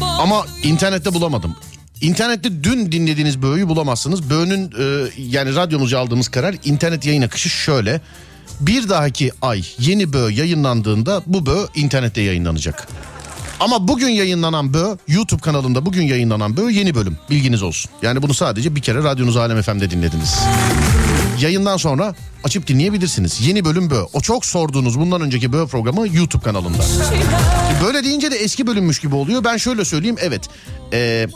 [0.00, 1.56] Ama internette bulamadım.
[2.00, 4.30] İnternette dün dinlediğiniz böğü bulamazsınız.
[4.30, 8.00] Böğünün e, yani radyomuzca aldığımız karar internet yayın akışı şöyle.
[8.60, 12.88] Bir dahaki ay yeni böğ yayınlandığında bu böğ internette yayınlanacak.
[13.60, 17.90] Ama bugün yayınlanan böğ YouTube kanalında bugün yayınlanan böğ yeni bölüm bilginiz olsun.
[18.02, 20.38] Yani bunu sadece bir kere radyonuz Alem FM'de dinlediniz.
[21.40, 22.14] Yayından sonra
[22.44, 23.40] açıp dinleyebilirsiniz.
[23.40, 24.04] Yeni bölüm böğ.
[24.12, 26.82] O çok sorduğunuz bundan önceki böğ programı YouTube kanalında.
[27.84, 29.44] Böyle deyince de eski bölünmüş gibi oluyor.
[29.44, 30.48] Ben şöyle söyleyeyim evet.
[30.92, 31.26] Ee,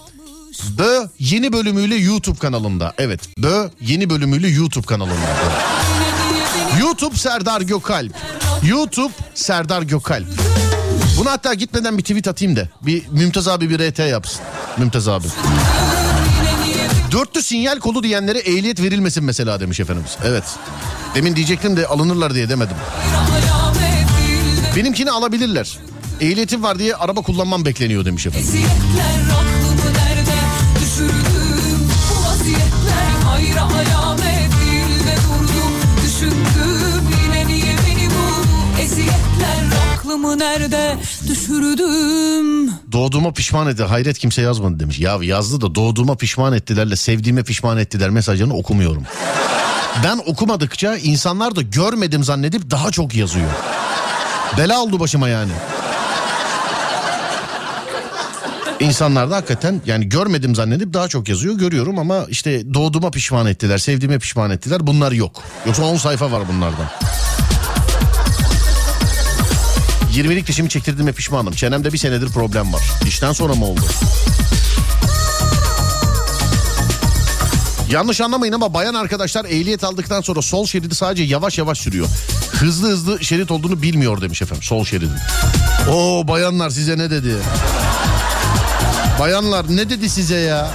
[0.78, 2.92] Bö yeni bölümüyle YouTube kanalında.
[2.98, 5.14] Evet Bö yeni bölümüyle YouTube kanalında.
[6.80, 8.12] YouTube Serdar Gökalp.
[8.68, 10.26] YouTube Serdar Gökalp.
[11.18, 12.68] Bunu hatta gitmeden bir tweet atayım da.
[12.82, 14.40] Bir Mümtaz abi bir RT yapsın.
[14.78, 15.26] Mümtaz abi.
[17.12, 20.16] Dörtlü sinyal kolu diyenlere ehliyet verilmesin mesela demiş efendimiz.
[20.24, 20.44] Evet.
[21.14, 22.76] Demin diyecektim de alınırlar diye demedim.
[24.76, 25.78] Benimkini alabilirler.
[26.20, 28.48] Ehliyetim var diye araba kullanmam bekleniyor demiş efendim.
[40.42, 40.96] Nerede
[41.28, 43.82] düşürdüm Doğduğuma pişman etti.
[43.82, 44.98] Hayret kimse yazmadı demiş.
[44.98, 49.02] Ya yazdı da doğduğuma pişman ettilerle sevdiğime pişman ettiler mesajını okumuyorum.
[50.04, 53.50] Ben okumadıkça insanlar da görmedim zannedip daha çok yazıyor.
[54.58, 55.52] Bela oldu başıma yani.
[58.80, 61.54] İnsanlar da hakikaten yani görmedim zannedip daha çok yazıyor.
[61.54, 64.86] Görüyorum ama işte doğduğuma pişman ettiler, sevdiğime pişman ettiler.
[64.86, 65.42] Bunlar yok.
[65.66, 66.86] Yoksa 10 sayfa var bunlardan.
[70.14, 71.52] 20'lik dişimi çektirdiğime pişmanım.
[71.52, 72.82] Çenemde bir senedir problem var.
[73.06, 73.80] İşten sonra mı oldu?
[77.90, 82.06] Yanlış anlamayın ama bayan arkadaşlar ehliyet aldıktan sonra sol şeridi sadece yavaş yavaş sürüyor.
[82.52, 85.16] Hızlı hızlı şerit olduğunu bilmiyor demiş efendim sol şeridin.
[85.90, 87.36] Oo bayanlar size ne dedi?
[89.20, 90.70] Bayanlar ne dedi size ya?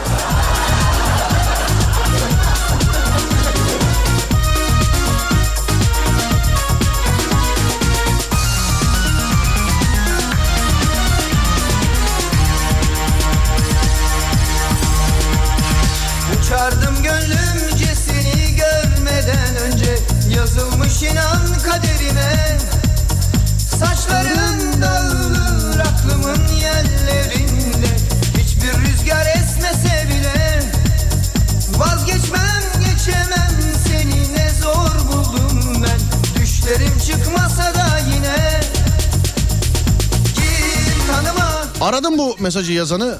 [42.57, 43.17] Mesajı yazanı.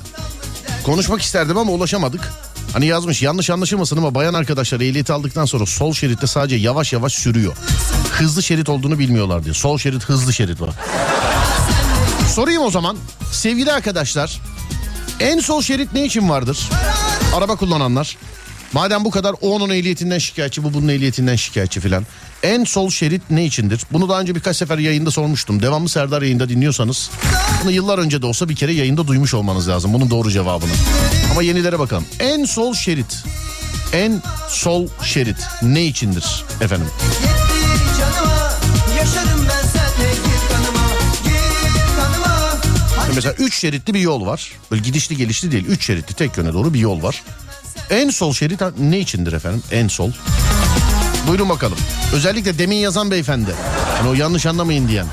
[0.83, 2.33] Konuşmak isterdim ama ulaşamadık.
[2.73, 7.13] Hani yazmış yanlış anlaşılmasın ama bayan arkadaşlar ehliyeti aldıktan sonra sol şeritte sadece yavaş yavaş
[7.13, 7.55] sürüyor.
[8.11, 9.55] Hızlı şerit olduğunu bilmiyorlar diyor.
[9.55, 10.75] Sol şerit hızlı şerit var.
[12.35, 12.97] Sorayım o zaman.
[13.31, 14.41] Sevgili arkadaşlar
[15.19, 16.69] en sol şerit ne için vardır?
[17.35, 18.17] Araba kullananlar.
[18.74, 22.05] Madem bu kadar o onun ehliyetinden şikayetçi bu bunun ehliyetinden şikayetçi filan.
[22.43, 23.82] En sol şerit ne içindir?
[23.91, 25.61] Bunu daha önce birkaç sefer yayında sormuştum.
[25.61, 27.09] Devamlı Serdar yayında dinliyorsanız
[27.63, 29.93] bunu yıllar önce de olsa bir kere yayında duymuş olmanız lazım.
[29.93, 30.72] Bunun doğru cevabını.
[31.32, 32.05] Ama yenilere bakalım.
[32.20, 33.24] En sol şerit.
[33.93, 36.88] En sol şerit ne içindir efendim?
[43.15, 44.51] Mesela 3 şeritli bir yol var.
[44.72, 45.65] Böyle gidişli gelişli değil.
[45.65, 47.24] 3 şeritli tek yöne doğru bir yol var.
[47.89, 49.63] En sol şerit ne içindir efendim?
[49.71, 50.11] En sol.
[51.27, 51.77] Buyurun bakalım.
[52.13, 53.55] Özellikle demin yazan beyefendi.
[53.97, 55.05] Hani o yanlış anlamayın diyen.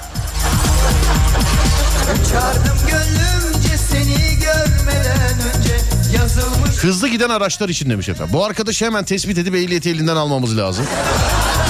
[6.81, 8.33] Hızlı giden araçlar için demiş efendim.
[8.33, 10.87] Bu arkadaşı hemen tespit edip ehliyeti elinden almamız lazım.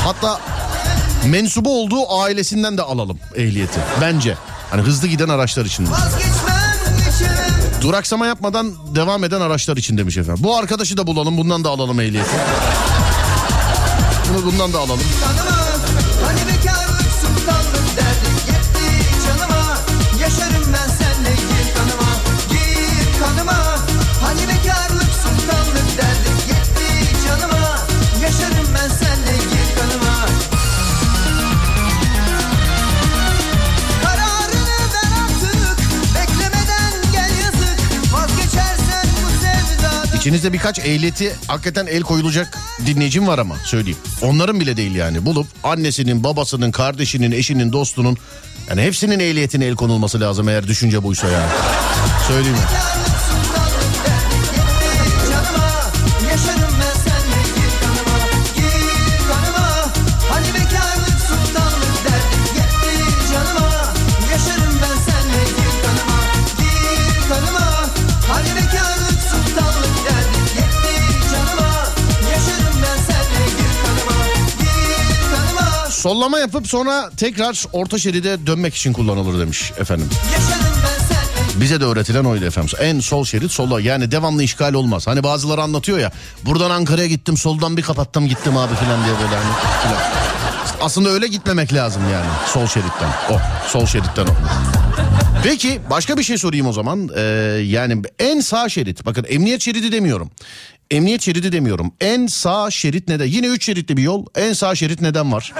[0.05, 0.40] Hatta
[1.26, 3.80] mensubu olduğu ailesinden de alalım ehliyeti.
[4.00, 4.36] Bence.
[4.70, 5.86] Hani hızlı giden araçlar için.
[5.86, 5.90] de.
[7.85, 10.45] Duraksama yapmadan devam eden araçlar için demiş efendim.
[10.45, 12.30] Bu arkadaşı da bulalım bundan da alalım ehliyeti.
[14.28, 15.01] Bunu bundan da alalım.
[40.25, 43.99] İçinizde birkaç ehliyeti hakikaten el koyulacak dinleyicim var ama söyleyeyim.
[44.22, 45.27] Onların bile değil yani.
[45.27, 48.16] Bulup annesinin, babasının, kardeşinin, eşinin, dostunun
[48.68, 51.51] yani hepsinin ehliyetine el konulması lazım eğer düşünce buysa yani.
[52.29, 53.03] Söyleyeyim ya.
[76.05, 80.09] Sollama yapıp sonra tekrar orta şeride dönmek için kullanılır demiş efendim.
[81.55, 82.78] Bize de öğretilen oydu efendim.
[82.80, 85.07] En sol şerit sola yani devamlı işgal olmaz.
[85.07, 86.12] Hani bazıları anlatıyor ya
[86.44, 89.55] buradan Ankara'ya gittim soldan bir kapattım gittim abi filan diye böyle hani.
[89.82, 90.02] filan.
[90.80, 93.09] Aslında öyle gitmemek lazım yani sol şeritten.
[93.30, 93.38] O
[93.68, 94.34] sol şeritten o.
[95.42, 97.11] Peki başka bir şey sorayım o zaman.
[97.16, 97.20] Ee,
[97.64, 100.30] yani en sağ şerit bakın emniyet şeridi demiyorum.
[100.91, 101.93] Emniyet şeridi demiyorum.
[102.01, 103.26] En sağ şerit neden?
[103.26, 104.26] Yine 3 şeritli bir yol.
[104.35, 105.53] En sağ şerit neden var?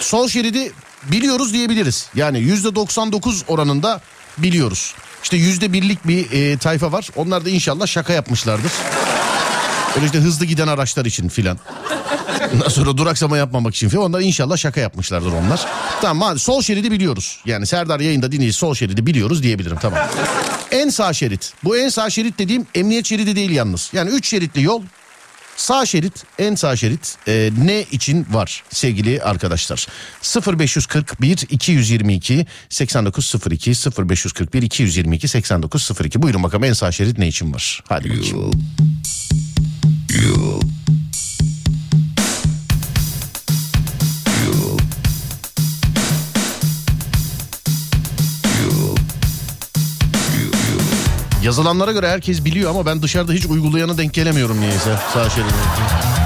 [0.00, 0.72] Sol şeridi
[1.02, 2.08] biliyoruz diyebiliriz.
[2.14, 4.00] Yani yüzde 99 oranında
[4.38, 4.94] biliyoruz.
[5.22, 7.08] İşte yüzde birlik bir e, tayfa var.
[7.16, 8.72] Onlar da inşallah şaka yapmışlardır.
[9.96, 11.58] Öyle işte hızlı giden araçlar için filan.
[12.54, 14.04] Ondan sonra duraksama yapmamak için filan.
[14.04, 15.60] Onlar inşallah şaka yapmışlardır onlar.
[16.00, 17.38] Tamam sol şeridi biliyoruz.
[17.46, 20.00] Yani Serdar yayında dinleyici sol şeridi biliyoruz diyebilirim tamam.
[20.70, 21.52] En sağ şerit.
[21.64, 23.90] Bu en sağ şerit dediğim emniyet şeridi değil yalnız.
[23.92, 24.82] Yani 3 şeritli yol
[25.56, 29.86] Sağ şerit en sağ şerit e, ne için var sevgili arkadaşlar
[30.58, 38.10] 0541 222 8902 0541 222 8902 buyurun bakalım en sağ şerit ne için var hadi
[38.10, 38.50] bakayım.
[51.42, 56.21] Yazılanlara göre herkes biliyor ama ben dışarıda hiç uygulayana denk gelemiyorum niyeyse sağ şeridi.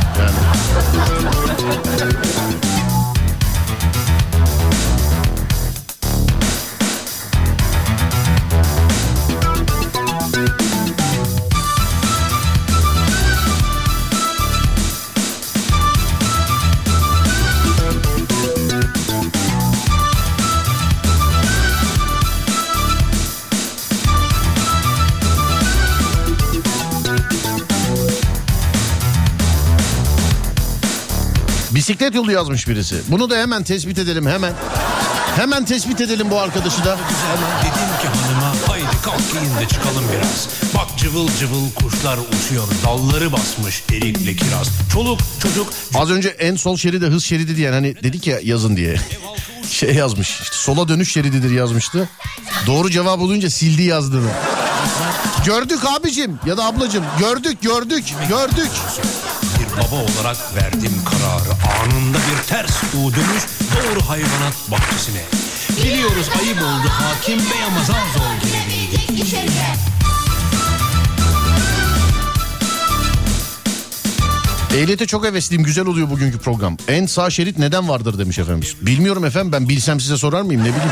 [31.87, 32.97] Bisiklet yolu yazmış birisi.
[33.09, 34.53] Bunu da hemen tespit edelim hemen.
[35.37, 36.99] Hemen tespit edelim bu arkadaşı da.
[37.61, 37.72] Dedim
[38.03, 40.49] ki hanıma haydi kalk giyin de çıkalım biraz.
[40.74, 42.68] Bak cıvıl cıvıl kuşlar uçuyor.
[42.84, 44.68] Dalları basmış erikli kiraz.
[44.93, 48.97] Çoluk çocuk Az önce en sol şeridi hız şeridi diyen hani dedik ya yazın diye.
[49.70, 52.09] Şey yazmış işte sola dönüş şerididir yazmıştı.
[52.66, 54.30] Doğru cevap olunca sildi yazdığını.
[55.45, 58.70] Gördük abicim ya da ablacım gördük gördük gördük.
[59.77, 61.53] Baba olarak verdim kararı.
[61.81, 63.43] Anında bir ters U dönüş
[63.74, 65.22] doğru hayvanat bahçesine.
[65.85, 69.66] Biliyoruz ayıp oldu hakim bey ama zar zor girebildik içeriye.
[74.77, 76.77] Ehliyete çok hevesliyim güzel oluyor bugünkü program.
[76.89, 78.77] En sağ şerit neden vardır demiş efendimiz.
[78.83, 80.91] Bilmiyorum efendim ben bilsem size sorar mıyım ne bileyim.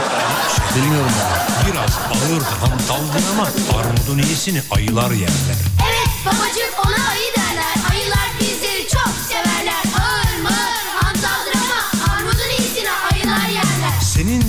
[0.77, 1.73] Bilmiyorum ben.
[1.73, 5.57] Biraz ağır hantaldır ama armudun iyisini ayılar yerler.
[5.91, 7.34] Evet babacık ona ayı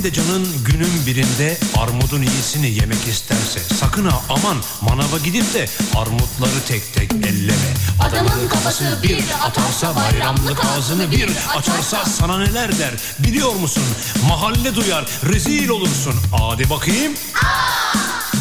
[0.05, 6.65] de canın günün birinde armudun iyisini yemek isterse sakın ha aman manava gidip de armutları
[6.67, 7.73] tek tek elleme.
[7.99, 13.83] Adamın kafası bir atarsa bayramlık ağzını bir açarsa sana neler der biliyor musun?
[14.29, 16.15] Mahalle duyar rezil olursun.
[16.39, 17.13] Hadi bakayım.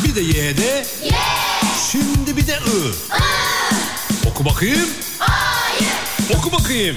[0.05, 0.87] Bir de Y'de.
[1.93, 2.95] Şimdi bir de I.
[4.29, 4.89] Oku bakayım.
[6.39, 6.97] Oku bakayım.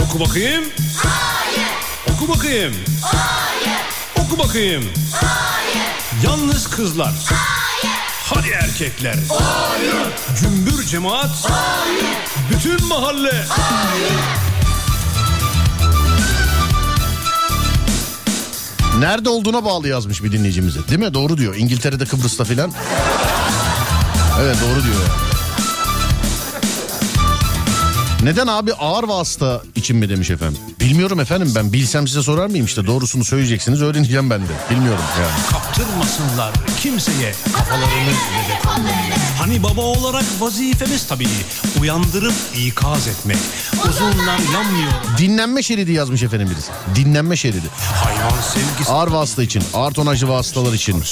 [0.00, 0.64] Oku bakayım.
[2.22, 2.74] Oku bakayım.
[4.18, 4.84] Oku bakayım.
[6.24, 7.12] Yalnız kızlar.
[8.24, 9.16] Hadi erkekler.
[10.40, 11.48] Cümbür cemaat.
[12.50, 13.44] Bütün mahalle.
[18.98, 20.88] Nerede olduğuna bağlı yazmış bir dinleyicimize.
[20.88, 21.14] Değil mi?
[21.14, 21.54] Doğru diyor.
[21.56, 22.72] İngiltere'de Kıbrıs'ta filan.
[24.40, 25.21] Evet doğru diyor.
[28.22, 30.58] Neden abi ağır vasıta için mi demiş efendim?
[30.80, 34.52] Bilmiyorum efendim ben bilsem size sorar mıyım işte doğrusunu söyleyeceksiniz öğreneceğim ben de.
[34.70, 35.32] Bilmiyorum yani.
[35.50, 38.12] Kaptırmasınlar kimseye kafalarını.
[39.38, 41.28] Hani baba olarak vazifemiz tabii
[41.80, 42.34] uyandırıp
[42.66, 43.36] ikaz etmek.
[43.88, 44.92] Uzunlar yanmıyor.
[45.18, 46.70] Dinlenme şeridi yazmış efendim birisi.
[46.94, 47.66] Dinlenme şeridi.
[48.04, 51.02] Hayvan sevgisi Ağır vasıta için, ağır tonajlı vasıtalar için.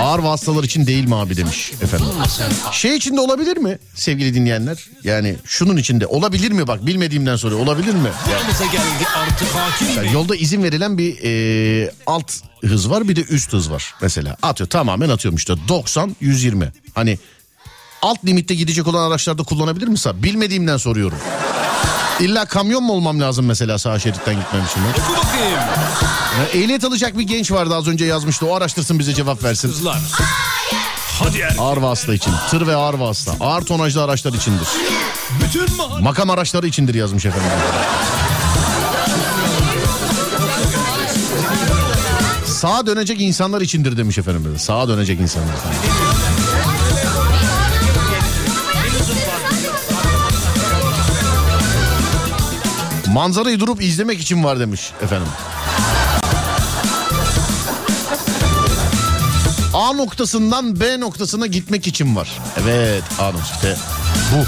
[0.00, 2.06] Ağır vasıtalar için değil mi abi demiş efendim.
[2.72, 4.78] Şey içinde olabilir mi sevgili dinleyenler?
[5.04, 8.10] Yani şunun içinde olabilir mi bak bilmediğimden sonra olabilir mi?
[8.32, 10.12] Yani bey.
[10.12, 12.32] yolda izin verilen bir e, alt
[12.64, 14.36] hız var bir de üst hız var mesela.
[14.42, 16.72] Atıyor tamamen atıyorum işte 90 120.
[16.94, 17.18] Hani
[18.02, 19.96] alt limitte gidecek olan araçlarda kullanabilir mi?
[20.14, 21.18] Bilmediğimden soruyorum.
[22.20, 24.82] İlla kamyon mu olmam lazım mesela sağ şeritten gitmem için?
[24.84, 25.02] ben?
[25.02, 25.58] Oku bakayım.
[26.38, 28.46] Ya, ehliyet alacak bir genç vardı az önce yazmıştı.
[28.46, 29.68] O araştırsın bize cevap versin.
[29.68, 29.98] Kızlar.
[31.24, 31.60] Hadi erkek.
[31.60, 32.32] Ağır vasıta için.
[32.50, 33.32] Tır ve ağır vasıta.
[33.40, 34.68] Ağır tonajlı araçlar içindir.
[35.44, 36.02] Bütün mahalle.
[36.02, 37.50] Makam araçları içindir yazmış efendim.
[42.46, 44.54] Sağa dönecek insanlar içindir demiş efendim.
[44.58, 45.54] Sağa dönecek insanlar.
[53.12, 55.28] Manzarayı durup izlemek için var demiş efendim.
[59.74, 62.28] A noktasından B noktasına gitmek için var.
[62.62, 63.76] Evet A noktası.
[64.34, 64.44] Bu.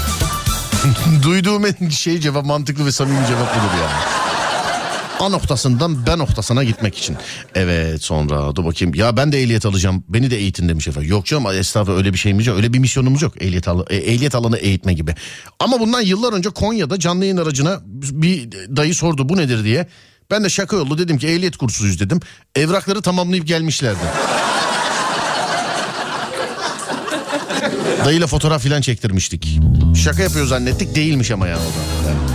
[1.23, 4.22] Duyduğum en şey cevap mantıklı ve samimi cevap budur yani.
[5.19, 7.17] A noktasından B noktasına gitmek için.
[7.55, 8.93] Evet sonra dur bakayım.
[8.95, 10.03] Ya ben de ehliyet alacağım.
[10.09, 11.09] Beni de eğitin demiş efendim.
[11.09, 12.57] Yok canım estağfurullah öyle bir şeyimiz yok.
[12.57, 13.41] Öyle bir misyonumuz yok.
[13.41, 15.15] Ehliyet, al e, ehliyet alanı eğitme gibi.
[15.59, 19.87] Ama bundan yıllar önce Konya'da canlı yayın aracına bir dayı sordu bu nedir diye.
[20.31, 22.19] Ben de şaka yollu dedim ki ehliyet kursuyuz dedim.
[22.55, 24.03] Evrakları tamamlayıp gelmişlerdi.
[28.05, 29.59] Dayıyla fotoğraf filan çektirmiştik.
[30.03, 32.09] Şaka yapıyor zannettik değilmiş ama ya o da.
[32.09, 32.32] Yani.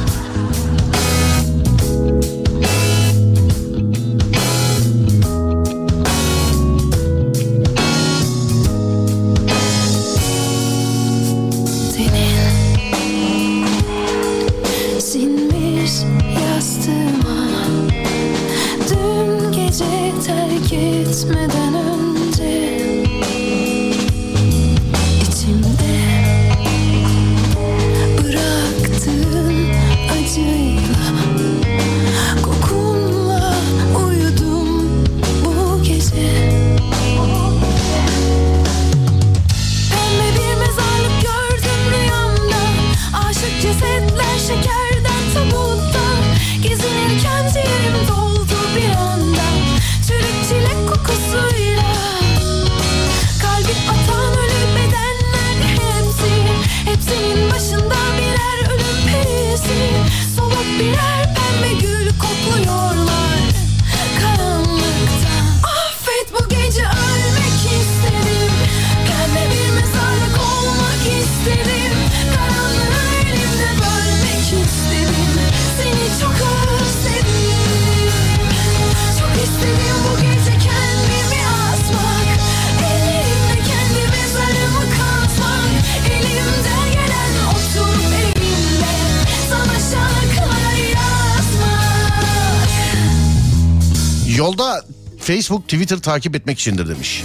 [95.49, 97.24] Facebook, Twitter takip etmek içindir demiş.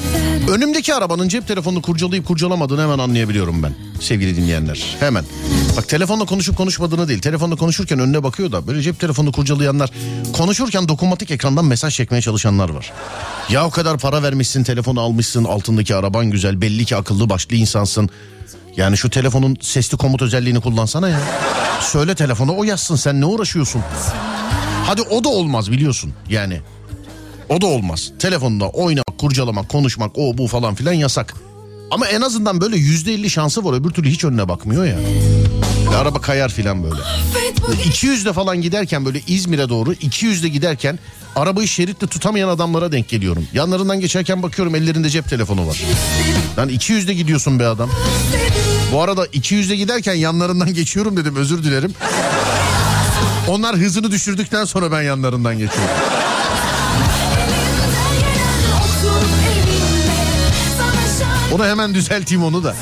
[0.50, 4.96] Önümdeki arabanın cep telefonunu kurcalayıp kurcalamadığını hemen anlayabiliyorum ben sevgili dinleyenler.
[5.00, 5.26] Hemen.
[5.78, 7.20] Bak telefonla konuşup konuşmadığını değil.
[7.20, 9.92] Telefonla konuşurken önüne bakıyor da böyle cep telefonunu kurcalayanlar
[10.34, 12.94] konuşurken dokunmatik ekrandan mesaj çekmeye çalışanlar var.
[13.50, 18.10] Ya o kadar para vermişsin telefonu almışsın altındaki araban güzel belli ki akıllı başlı insansın.
[18.78, 21.20] Yani şu telefonun sesli komut özelliğini kullansana ya.
[21.82, 23.82] Söyle telefona o yazsın sen ne uğraşıyorsun?
[24.86, 26.62] Hadi o da olmaz biliyorsun yani.
[27.50, 28.12] O da olmaz.
[28.20, 31.34] Telefonda oynamak, kurcalamak, konuşmak o bu falan filan yasak.
[31.92, 34.98] Ama en azından böyle yüzde elli şansı var öbür türlü hiç önüne bakmıyor ya.
[35.92, 36.96] Ve araba kayar filan böyle.
[37.84, 41.00] 200'de falan giderken böyle İzmir'e doğru 200'de giderken
[41.36, 43.48] arabayı şeritte tutamayan adamlara denk geliyorum.
[43.54, 45.82] Yanlarından geçerken bakıyorum ellerinde cep telefonu var.
[46.58, 47.90] Lan 200'de gidiyorsun be adam.
[48.94, 51.94] Bu arada 200'de giderken yanlarından geçiyorum dedim özür dilerim.
[53.48, 55.96] Onlar hızını düşürdükten sonra ben yanlarından geçiyorum.
[61.54, 62.76] Onu hemen düzelteyim onu da.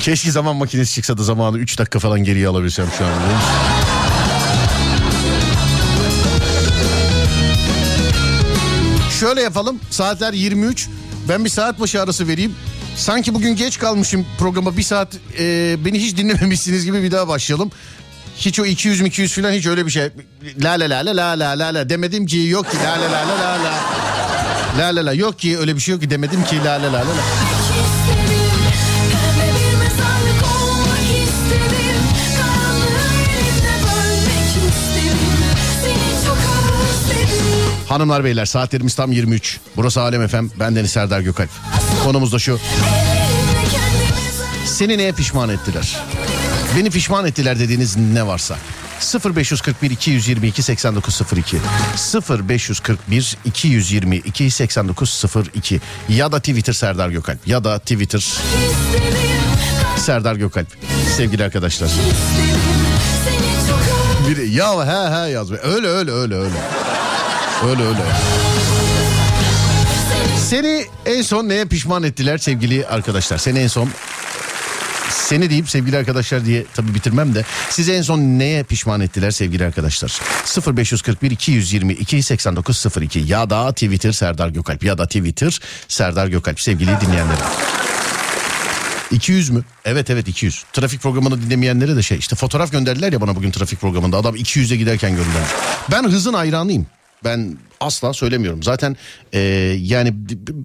[0.00, 3.10] Keşke zaman makinesi çıksa da zamanı 3 dakika falan geriye alabilsem şu an.
[9.20, 10.88] Şöyle yapalım saatler 23
[11.28, 12.54] ben bir saat başı arası vereyim.
[12.96, 17.70] Sanki bugün geç kalmışım programa bir saat e, beni hiç dinlememişsiniz gibi bir daha başlayalım.
[18.36, 20.10] Hiç o 200 200 falan hiç öyle bir şey.
[20.62, 23.28] La la la la la la la la demedim ki yok ki la la la
[23.28, 24.13] la la la.
[24.78, 26.92] La la la yok ki öyle bir şey yok ki demedim ki la la la
[26.92, 27.04] la la.
[37.88, 39.60] Hanımlar beyler saatlerimiz tam 23.
[39.76, 40.46] Burası Alem FM.
[40.60, 41.50] Ben Deniz Serdar Gökalp.
[42.04, 42.58] Konumuz da şu.
[44.66, 45.96] Seni neye pişman ettiler?
[46.76, 48.56] Beni pişman ettiler dediğiniz ne varsa.
[49.00, 51.60] 0541 222 8902
[52.38, 58.24] 0541 222 8902 ya da Twitter Serdar Gökalp ya da Twitter
[59.96, 60.68] Serdar Gökalp
[61.16, 61.90] sevgili arkadaşlar.
[64.28, 65.60] Biri ya he he yazmış.
[65.62, 66.58] Öyle öyle öyle öyle.
[67.68, 68.04] Öyle öyle.
[70.48, 73.38] Seni en son neye pişman ettiler sevgili arkadaşlar?
[73.38, 73.90] Seni en son
[75.10, 79.64] seni deyip sevgili arkadaşlar diye tabii bitirmem de sizi en son neye pişman ettiler sevgili
[79.64, 80.20] arkadaşlar?
[80.76, 87.44] 0541 222 8902 ya da Twitter Serdar Gökalp ya da Twitter Serdar Gökalp sevgili dinleyenlerim.
[89.10, 89.64] 200 mü?
[89.84, 90.64] Evet evet 200.
[90.72, 94.76] Trafik programını dinlemeyenlere de şey işte fotoğraf gönderdiler ya bana bugün trafik programında adam 200'e
[94.76, 95.50] giderken göndermiş.
[95.90, 96.86] Ben hızın hayranıyım.
[97.24, 98.62] Ben asla söylemiyorum.
[98.62, 98.96] Zaten
[99.32, 99.38] e,
[99.80, 100.14] yani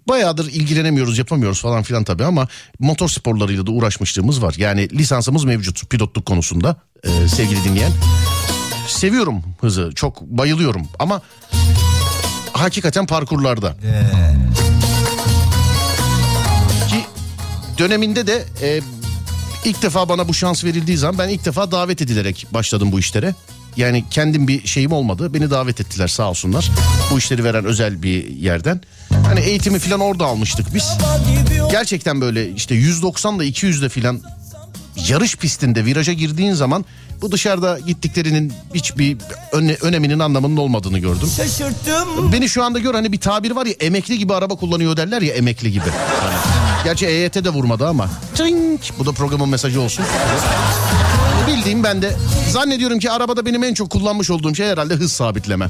[0.10, 2.48] bayağıdır ilgilenemiyoruz yapamıyoruz falan filan tabii ama
[2.80, 4.56] motor sporlarıyla da uğraşmışlığımız var.
[4.58, 7.92] Yani lisansımız mevcut pilotluk konusunda e, sevgili dinleyen.
[8.88, 11.22] Seviyorum hızı çok bayılıyorum ama
[12.54, 13.76] hakikaten parkurlarda.
[16.90, 17.06] Ki
[17.78, 18.82] döneminde de e,
[19.66, 23.36] ilk defa bana bu şans verildiği zaman ben ilk defa davet edilerek başladım bu işlere.
[23.80, 25.34] Yani kendim bir şeyim olmadı.
[25.34, 26.72] Beni davet ettiler sağ olsunlar.
[27.12, 28.82] Bu işleri veren özel bir yerden.
[29.26, 30.98] Hani eğitimi falan orada almıştık biz.
[31.72, 34.22] Gerçekten böyle işte 190'da 200'de falan
[35.08, 36.86] yarış pistinde viraja girdiğin zaman
[37.22, 39.18] bu dışarıda gittiklerinin hiçbir
[39.52, 41.30] öne, öneminin anlamının olmadığını gördüm.
[41.38, 42.32] Şaşırttım.
[42.32, 45.34] Beni şu anda gör hani bir tabir var ya emekli gibi araba kullanıyor derler ya
[45.34, 45.90] emekli gibi.
[46.22, 46.36] Hani,
[46.84, 48.10] gerçi EYT de vurmadı ama.
[48.36, 50.06] Trink, bu da programın mesajı olsun.
[51.60, 52.16] Bildiğim ben de
[52.50, 55.70] zannediyorum ki arabada benim en çok kullanmış olduğum şey herhalde hız sabitleme.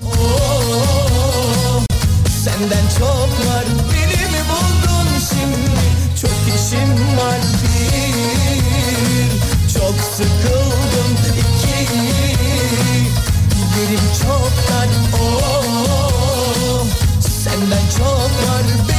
[2.43, 5.81] Senden çok var beni mi buldun şimdi?
[6.21, 8.09] Çok işim var bir.
[9.73, 11.79] Çok sıkıldım iki.
[13.79, 14.89] Yerim çok dar
[15.21, 16.85] oh,
[17.43, 18.98] Senden çok var beni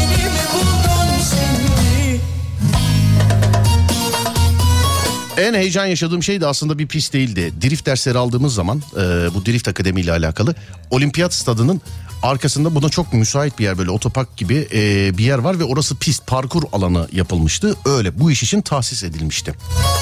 [5.38, 7.52] En heyecan yaşadığım şey de aslında bir pist değildi.
[7.62, 9.00] Drift dersleri aldığımız zaman e,
[9.34, 10.54] bu Drift Akademi ile alakalı
[10.90, 11.80] olimpiyat stadının
[12.22, 15.96] arkasında buna çok müsait bir yer böyle otopark gibi e, bir yer var ve orası
[15.96, 17.76] pist parkur alanı yapılmıştı.
[17.84, 19.54] Öyle bu iş için tahsis edilmişti.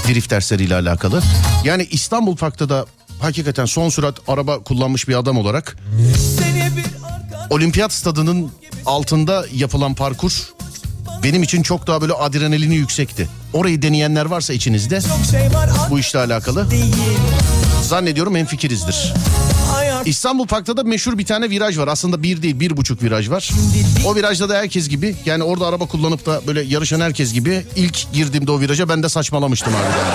[0.09, 1.23] Drift dersleriyle alakalı.
[1.65, 2.87] Yani İstanbul Park'ta da
[3.21, 5.77] hakikaten son sürat araba kullanmış bir adam olarak
[7.51, 8.53] olimpiyat stadının
[8.87, 10.49] altında yapılan parkur
[11.23, 13.29] benim için çok daha böyle adrenalini yüksekti.
[13.53, 15.01] Orayı deneyenler varsa içinizde
[15.91, 16.67] bu işle alakalı
[17.83, 19.15] zannediyorum hemfikirizdir.
[20.05, 21.89] İstanbul Park'ta da meşhur bir tane viraj var.
[21.89, 23.51] Aslında bir değil bir buçuk viraj var.
[24.07, 28.13] O virajda da herkes gibi yani orada araba kullanıp da böyle yarışan herkes gibi ilk
[28.13, 30.07] girdiğimde o viraja ben de saçmalamıştım harbiden.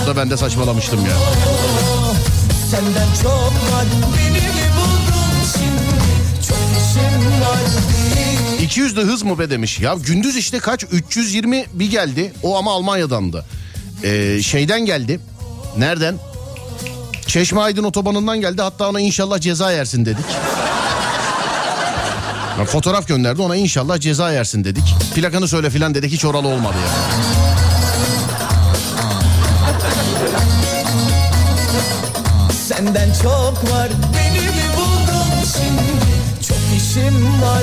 [0.00, 1.12] Orada ben de saçmalamıştım ya.
[2.70, 3.52] Senden çok
[8.68, 9.80] 200 de hız mı be demiş.
[9.80, 10.84] Ya gündüz işte kaç?
[10.92, 12.32] 320 bir geldi.
[12.42, 13.44] O ama Almanya'dandı.
[14.04, 15.20] Ee, şeyden geldi.
[15.78, 16.18] Nereden?
[17.26, 18.62] Çeşme Aydın otobanından geldi.
[18.62, 20.24] Hatta ona inşallah ceza yersin dedik.
[22.58, 24.94] Ya fotoğraf gönderdi ona inşallah ceza yersin dedik.
[25.14, 26.92] Plakanı söyle filan dedik hiç oralı olmadı ya.
[32.52, 37.62] Senden çok var Beni mi buldun şimdi Çok işim var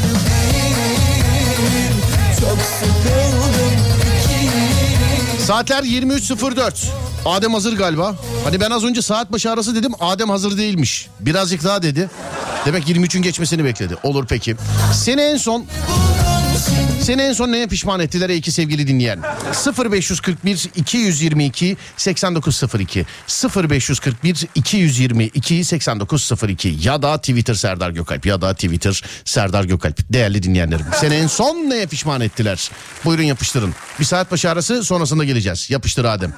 [5.46, 6.86] Saatler 23.04.
[7.26, 8.16] Adem hazır galiba.
[8.44, 9.92] Hani ben az önce saat başı arası dedim.
[10.00, 11.08] Adem hazır değilmiş.
[11.20, 12.10] Birazcık daha dedi.
[12.66, 13.96] Demek 23'ün geçmesini bekledi.
[14.04, 14.56] Olur peki.
[14.94, 15.66] Seni en son
[17.06, 19.20] seni en son neye pişman ettiler ey iki sevgili dinleyen?
[19.92, 23.06] 0541 222 8902
[23.56, 30.14] 0541 222 8902 ya da Twitter Serdar Gökalp ya da Twitter Serdar Gökalp.
[30.14, 30.86] Değerli dinleyenlerim.
[31.02, 32.72] Seni en son neye pişman ettiler?
[33.06, 33.76] Buyurun yapıştırın.
[34.00, 35.70] Bir saat başı arası sonrasında geleceğiz.
[35.70, 36.34] Yapıştır Adem.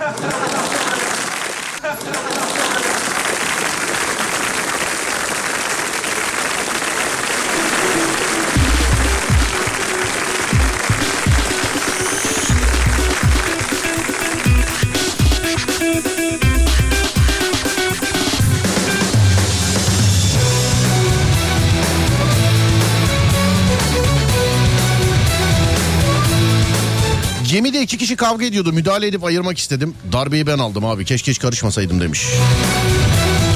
[28.07, 28.73] Kişi kavga ediyordu.
[28.73, 29.93] Müdahale edip ayırmak istedim.
[30.11, 31.05] Darbeyi ben aldım abi.
[31.05, 32.27] Keşke hiç karışmasaydım demiş.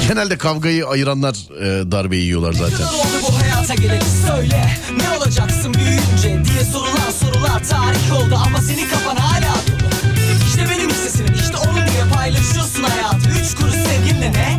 [0.08, 2.86] Genelde kavgayı ayıranlar e, darbeyi yiyorlar zaten.
[4.26, 10.12] Söyle Ne olacaksın büyüyünce diye sorulan sorular tarih oldu Ama senin kafan hala dolu
[10.48, 14.58] İşte benim hissesinim işte onu diye paylaşıyorsun hayatı Üç kuruş sevginle ne?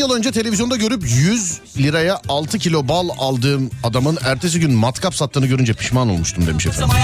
[0.00, 5.46] Yıl önce televizyonda görüp 100 liraya 6 kilo bal aldığım adamın ertesi gün matkap sattığını
[5.46, 6.96] görünce pişman olmuştum demiş efendim.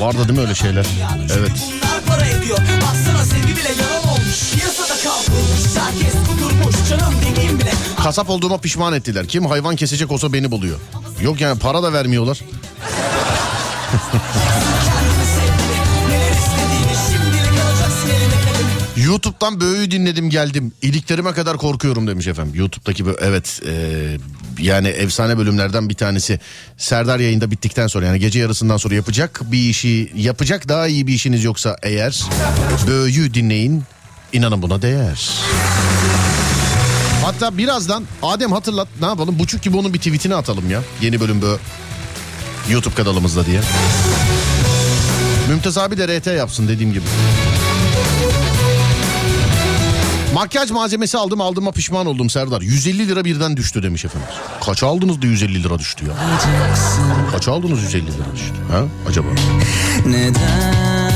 [0.00, 0.86] Vardı değil mi öyle şeyler?
[1.38, 1.52] Evet.
[8.02, 9.26] Kasap olduğuma pişman ettiler.
[9.28, 10.80] Kim hayvan kesecek olsa beni buluyor.
[11.22, 12.40] Yok yani para da vermiyorlar.
[19.16, 20.72] YouTube'dan böğüyü dinledim geldim.
[20.82, 22.54] İliklerime kadar korkuyorum demiş efendim.
[22.54, 23.72] YouTube'daki bö- evet e,
[24.58, 26.40] yani efsane bölümlerden bir tanesi.
[26.76, 31.12] Serdar yayında bittikten sonra yani gece yarısından sonra yapacak bir işi yapacak daha iyi bir
[31.12, 32.24] işiniz yoksa eğer
[32.86, 33.82] böğüyü dinleyin.
[34.32, 35.30] İnanın buna değer.
[37.24, 40.82] Hatta birazdan Adem hatırlat ne yapalım buçuk gibi onun bir tweetini atalım ya.
[41.02, 41.56] Yeni bölüm bö
[42.70, 43.60] YouTube kanalımızda diye.
[45.48, 47.04] Mümtaz abi de RT yapsın dediğim gibi.
[50.36, 52.60] Makyaj malzemesi aldım aldığıma pişman oldum Serdar.
[52.60, 54.28] 150 lira birden düştü demiş efendim.
[54.64, 56.12] Kaç aldınız da 150 lira düştü ya?
[57.32, 58.54] Kaç aldınız 150 lira düştü?
[58.70, 59.28] Ha acaba?
[60.06, 61.12] Neden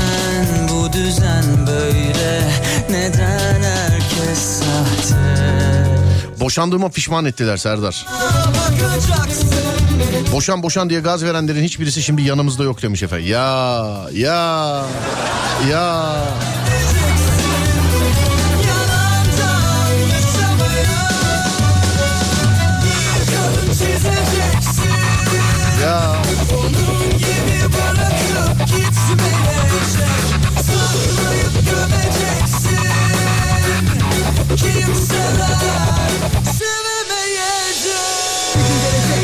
[0.69, 2.51] bu düzen böyle
[2.89, 5.15] Neden herkes sahte
[6.39, 8.05] Boşandığıma pişman ettiler Serdar.
[10.31, 13.27] Boşan boşan diye gaz verenlerin hiçbirisi şimdi yanımızda yok demiş efendim.
[13.27, 14.85] Ya ya
[15.69, 16.15] ya.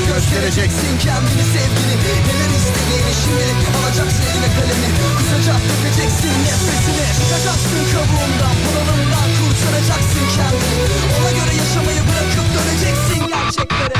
[0.08, 1.96] göstereceksin kendini sevgini
[2.28, 3.46] Neler istediğini şimdi
[3.78, 10.86] alacaksın eline kalemi Kısaca dökeceksin nefesini Çıkacaksın kabuğundan bunalımdan kurtaracaksın kendini.
[11.18, 13.98] Ona göre yaşamayı bırakıp döneceksin gerçeklere.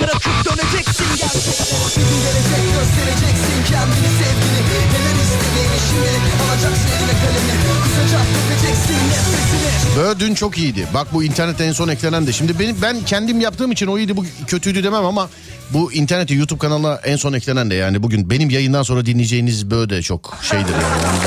[0.00, 1.64] Bırakıp döneceksin gerçeklere.
[2.10, 4.60] Bir gelecek göstereceksin kendini sevgini
[4.92, 6.10] Neler istediğini şimdi
[6.42, 10.86] alacaksın eline kalemi Kusacak dökeceksin nefesini Çıkacak vereceksin nefesini Bö dün çok iyiydi.
[10.94, 12.32] Bak bu internete en son eklenen de.
[12.32, 15.28] Şimdi benim ben kendim yaptığım için o iyiydi bu kötüydü demem ama
[15.70, 19.88] bu internete YouTube kanalına en son eklenen de yani bugün benim yayından sonra dinleyeceğiniz bö
[19.90, 21.18] de çok şeydir yani.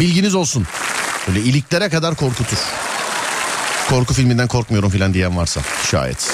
[0.00, 0.66] Bilginiz olsun.
[1.28, 2.58] Böyle iliklere kadar korkutur.
[3.88, 5.60] Korku filminden korkmuyorum filan diyen varsa
[5.90, 6.32] şayet.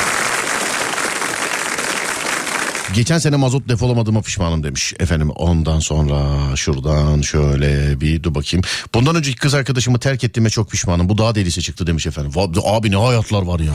[2.94, 5.30] Geçen sene mazot depolamadığıma pişmanım demiş efendim.
[5.30, 6.16] Ondan sonra
[6.56, 8.64] şuradan şöyle bir dur bakayım.
[8.94, 11.08] Bundan önceki kız arkadaşımı terk ettiğime çok pişmanım.
[11.08, 12.32] Bu daha delisi çıktı demiş efendim.
[12.64, 13.72] Abi ne hayatlar var ya.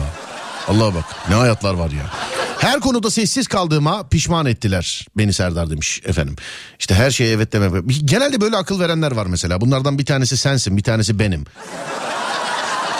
[0.68, 2.10] Allah'a bak ne hayatlar var ya.
[2.58, 6.36] Her konuda sessiz kaldığıma pişman ettiler beni Serdar demiş efendim.
[6.78, 7.80] İşte her şeye evet deme.
[8.04, 9.60] Genelde böyle akıl verenler var mesela.
[9.60, 11.44] Bunlardan bir tanesi sensin bir tanesi benim.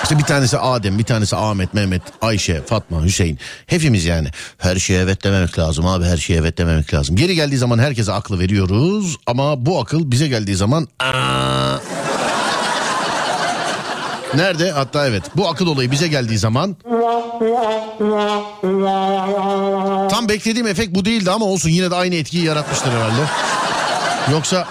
[0.03, 3.39] İşte bir tanesi Adem, bir tanesi Ahmet, Mehmet, Ayşe, Fatma, Hüseyin.
[3.67, 4.29] Hepimiz yani.
[4.59, 7.17] Her şeye evet dememek lazım abi, her şeye evet dememek lazım.
[7.17, 10.89] Geri geldiği zaman herkese aklı veriyoruz ama bu akıl bize geldiği zaman...
[10.99, 11.77] Aa...
[14.35, 14.71] Nerede?
[14.71, 16.77] Hatta evet bu akıl olayı bize geldiği zaman...
[20.11, 23.21] Tam beklediğim efekt bu değildi ama olsun yine de aynı etkiyi yaratmıştır herhalde.
[24.33, 24.67] Yoksa...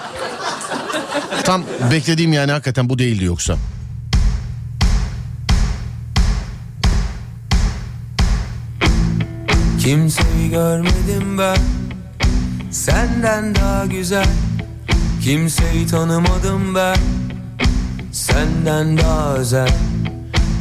[1.43, 3.57] Tam beklediğim yani hakikaten bu değildi yoksa.
[9.87, 11.57] Kimseyi görmedim ben.
[12.71, 14.27] Senden daha güzel.
[15.23, 16.97] Kimseyi tanımadım ben.
[18.11, 19.69] Senden daha özel.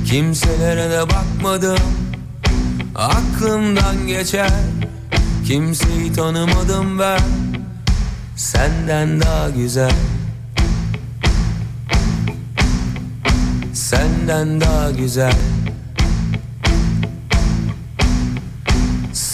[0.07, 1.79] Kimselere de bakmadım.
[2.95, 4.51] Aklımdan geçer.
[5.47, 7.21] Kimseyi tanımadım ben.
[8.37, 9.95] Senden daha güzel.
[13.73, 15.35] Senden daha güzel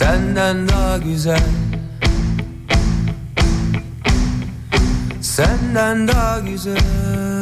[0.03, 1.41] Senden daha güzel.
[5.21, 7.42] Senden daha güzel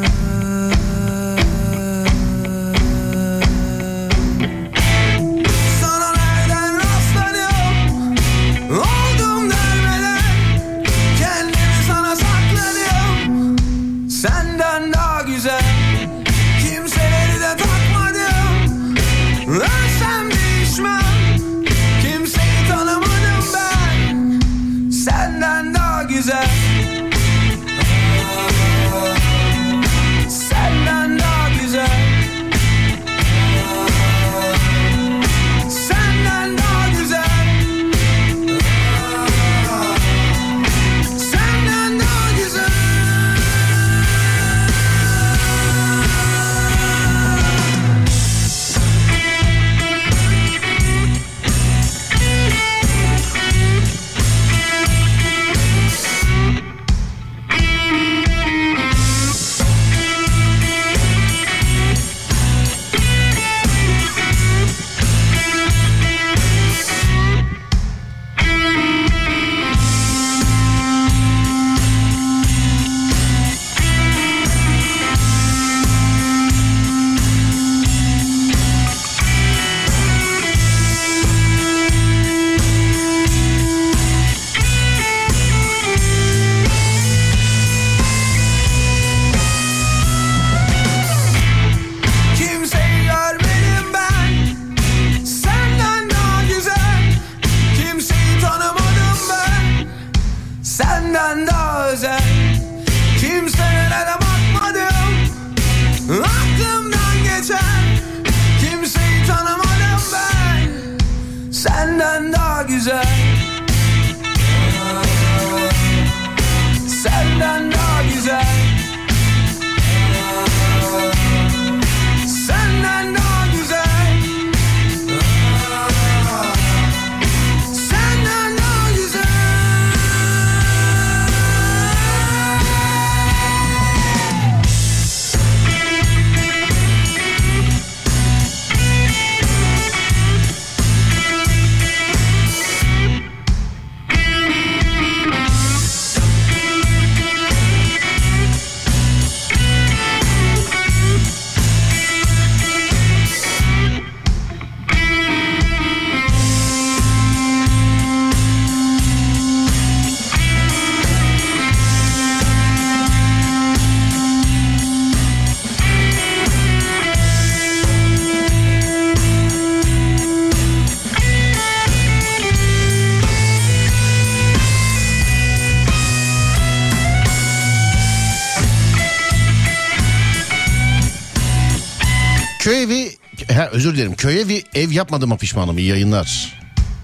[184.31, 185.77] Köye bir ev yapmadığıma pişmanım.
[185.77, 186.53] İyi yayınlar.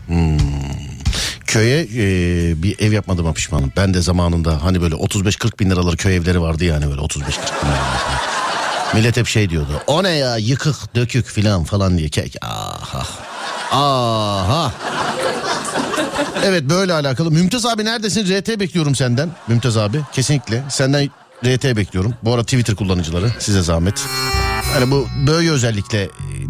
[0.08, 0.38] Hmm.
[1.46, 3.72] Köye e, bir ev yapmadığıma pişmanım.
[3.78, 7.24] Ben de zamanında hani böyle 35-40 bin liraları köy evleri vardı yani böyle 35-40 bin
[7.24, 8.18] liraları.
[8.94, 9.82] Millet hep şey diyordu.
[9.88, 12.10] O ne ya yıkık dökük filan falan diye.
[12.10, 12.36] Kek.
[12.42, 13.08] Aha.
[13.72, 14.74] Aha.
[16.44, 17.32] Evet böyle alakalı.
[17.32, 18.40] Mümtaz abi neredesin?
[18.40, 19.30] RT bekliyorum senden.
[19.48, 20.64] Mümtaz abi kesinlikle.
[20.70, 21.10] Senden
[21.46, 22.14] RT bekliyorum.
[22.24, 24.06] Bu arada Twitter kullanıcıları size zahmet.
[24.74, 26.10] Hani bu böyle özellikle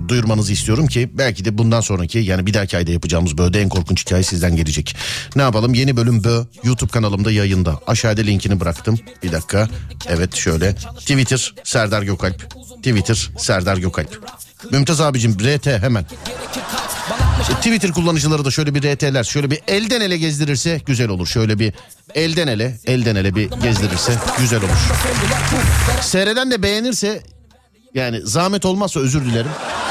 [0.09, 4.05] duyurmanızı istiyorum ki belki de bundan sonraki yani bir dahaki ayda yapacağımız böğde en korkunç
[4.05, 4.95] hikaye sizden gelecek.
[5.35, 7.79] Ne yapalım yeni bölüm bö YouTube kanalımda yayında.
[7.87, 8.99] Aşağıda linkini bıraktım.
[9.23, 9.69] Bir dakika.
[10.07, 10.75] Evet şöyle.
[10.75, 12.49] Twitter Serdar Gökalp.
[12.77, 14.21] Twitter Serdar Gökalp.
[14.71, 16.05] Mümtaz abicim RT hemen.
[17.51, 21.27] E, Twitter kullanıcıları da şöyle bir RT'ler şöyle bir elden ele gezdirirse güzel olur.
[21.27, 21.73] Şöyle bir
[22.15, 24.69] elden ele elden ele bir gezdirirse güzel olur.
[26.01, 27.23] Seyreden de beğenirse
[27.93, 29.51] yani zahmet olmazsa özür dilerim.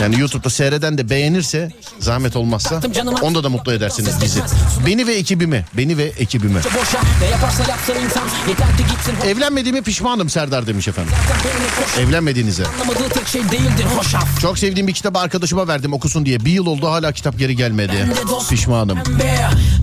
[0.00, 2.80] Yani YouTube'da seyreden de beğenirse zahmet olmazsa
[3.22, 4.40] onda da mutlu edersiniz bizi.
[4.86, 6.60] Beni ve ekibimi, beni ve ekibimi.
[9.26, 11.12] Evlenmediğime pişmanım Serdar demiş efendim.
[12.00, 12.64] Evlenmediğinize.
[12.64, 13.42] Şey
[14.40, 16.40] Çok sevdiğim bir kitabı arkadaşıma verdim okusun diye.
[16.44, 18.10] Bir yıl oldu hala kitap geri gelmedi.
[18.50, 18.98] Pişmanım.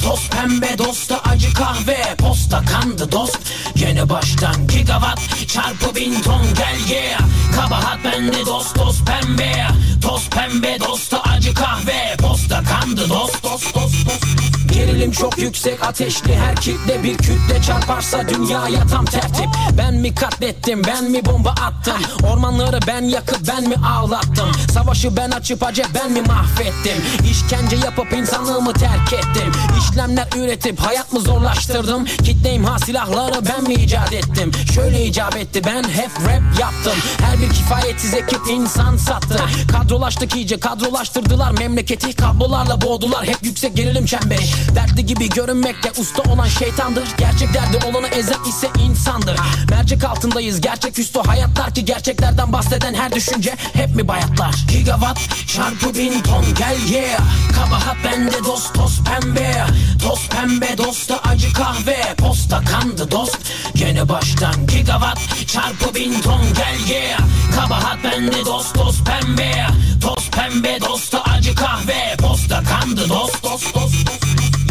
[0.04, 3.40] Toz pembe dosta acı kahve Posta kandı dost
[3.76, 7.20] Gene baştan gigawatt çarpı bin ton gel yeah
[7.56, 9.68] Kabahat bende dost toz pembe
[10.04, 12.16] Toz pembe dosta acı kahve.
[12.18, 16.36] Posta kandı dost dost dost dost Gerilim çok yüksek ateşli.
[16.36, 19.48] Her kitle bir kütle çarparsa dünyaya tam tertip.
[19.78, 22.28] Ben mi katlettim ben mi bomba attım?
[22.32, 24.52] Ormanları ben yakıp ben mi ağlattım?
[24.74, 27.04] Savaşı ben açıp acep ben mi mahvettim?
[27.32, 29.52] İşkence yapıp insanlığımı terk ettim.
[29.80, 32.06] İşlemler üretip hayat mı zorlaştırdım?
[32.06, 34.52] Kitleyim ha silahları ben mi icat ettim?
[34.76, 36.94] Şöyle icap etti ben hep rap yaptım.
[37.22, 39.40] Her bir kifayetsiz ekip insan sattı.
[39.72, 41.52] Kadrolaştık iyice kadrolaştırdılar.
[41.52, 43.26] Memleketi Kablolarla boğdular.
[43.26, 44.44] Hep yüksek gerilim çemberi
[44.76, 47.04] Dertli gibi görünmekte usta olan şeytandır.
[47.18, 49.40] Gerçek derdi olanı ezen ise insandır.
[49.70, 54.56] Mercek altındayız gerçek üstü hayatlar ki Gerçeklerden bahseden her düşünce hep mi bayatlar?
[54.68, 57.20] Gigawatt çarpı bin ton gel yeah.
[57.56, 59.66] Kabahat bende dost toz pembe.
[60.04, 62.16] Toz pembe dosta acı kahve.
[62.18, 63.38] Posta kandı dost
[63.76, 64.68] Gene baştan.
[64.68, 67.20] Gigawatt çarpı bin ton gel yeah.
[67.56, 69.68] Kabahat bende dost toz pembe.
[70.02, 72.16] Toz pembe dosta acı kahve.
[72.18, 74.23] Posta kandı dost dost dost dost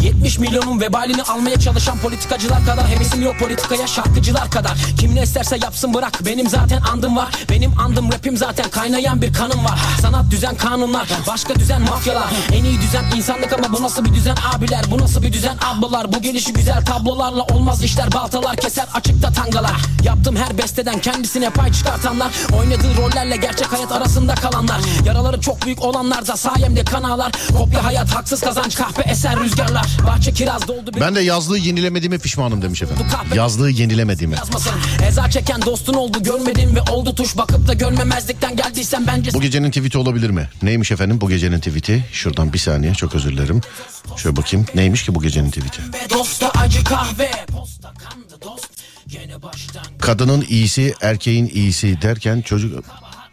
[0.03, 4.77] 70 milyonun vebalini almaya çalışan politikacılar kadar Hevesim yok politikaya şarkıcılar kadar.
[4.99, 7.29] Kim ne isterse yapsın bırak benim zaten andım var.
[7.49, 9.79] Benim andım rapim zaten kaynayan bir kanım var.
[10.01, 12.29] Sanat düzen kanunlar başka düzen mafyalar.
[12.53, 14.83] En iyi düzen insanlık ama bu nasıl bir düzen abiler?
[14.91, 16.13] Bu nasıl bir düzen ablalar?
[16.13, 18.11] Bu gelişi güzel tablolarla olmaz işler.
[18.11, 19.75] Baltalar keser açıkta tangalar.
[20.03, 22.31] Yaptım her besteden kendisine pay çıkartanlar.
[22.59, 24.81] Oynadığı rollerle gerçek hayat arasında kalanlar.
[25.05, 29.92] Yaraları çok büyük olanlar da sayemde kan ağlar Kopya hayat haksız kazanç kahpe eser rüzgarlar
[30.07, 33.05] Bahçe kiraz doldu Ben de yazlığı yenilemediğime pişmanım demiş efendim.
[33.35, 34.35] Yazlığı yenilemediğime.
[34.35, 34.73] yazmasın
[35.07, 39.71] Eza çeken dostun oldu görmedim ve oldu tuş Bakıp da görmemezlikten geldiysen bence Bu gecenin
[39.71, 40.49] tweet'i olabilir mi?
[40.61, 42.05] Neymiş efendim bu gecenin tweet'i?
[42.11, 43.61] Şuradan bir saniye çok özür dilerim.
[44.17, 44.65] Şöyle bakayım.
[44.75, 45.81] Neymiş ki bu gecenin tweet'i?
[46.09, 48.73] Dosta acı kahve Posta kandı dost
[49.99, 52.83] Kadının iyisi erkeğin iyisi derken çocuk...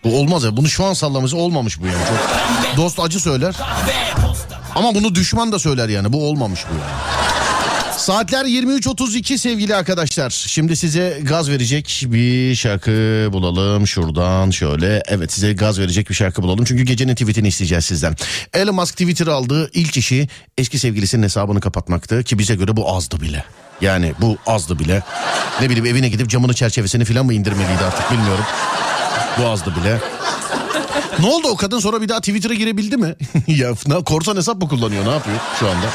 [0.05, 2.05] Bu olmaz ya bunu şu an sallaması olmamış bu yani.
[2.09, 2.77] Çok...
[2.77, 3.55] Dost acı söyler.
[4.81, 7.21] Ama bunu düşman da söyler yani bu olmamış bu yani.
[7.99, 10.31] Saatler 23.32 sevgili arkadaşlar.
[10.31, 12.91] Şimdi size gaz verecek bir şarkı
[13.33, 15.03] bulalım şuradan şöyle.
[15.07, 16.65] Evet size gaz verecek bir şarkı bulalım.
[16.65, 18.17] Çünkü gecenin tweetini isteyeceğiz sizden.
[18.55, 20.29] Elon Musk Twitter aldığı ilk işi
[20.59, 22.23] eski sevgilisinin hesabını kapatmaktı.
[22.23, 23.45] Ki bize göre bu azdı bile.
[23.81, 25.03] Yani bu azdı bile.
[25.61, 28.45] Ne bileyim evine gidip camını çerçevesini falan mı indirmeliydi artık bilmiyorum.
[29.39, 29.99] Bu azdı bile.
[31.19, 33.15] Ne oldu o kadın sonra bir daha Twitter'a girebildi mi?
[33.47, 33.75] ya
[34.07, 35.87] korsan hesap mı kullanıyor ne yapıyor şu anda?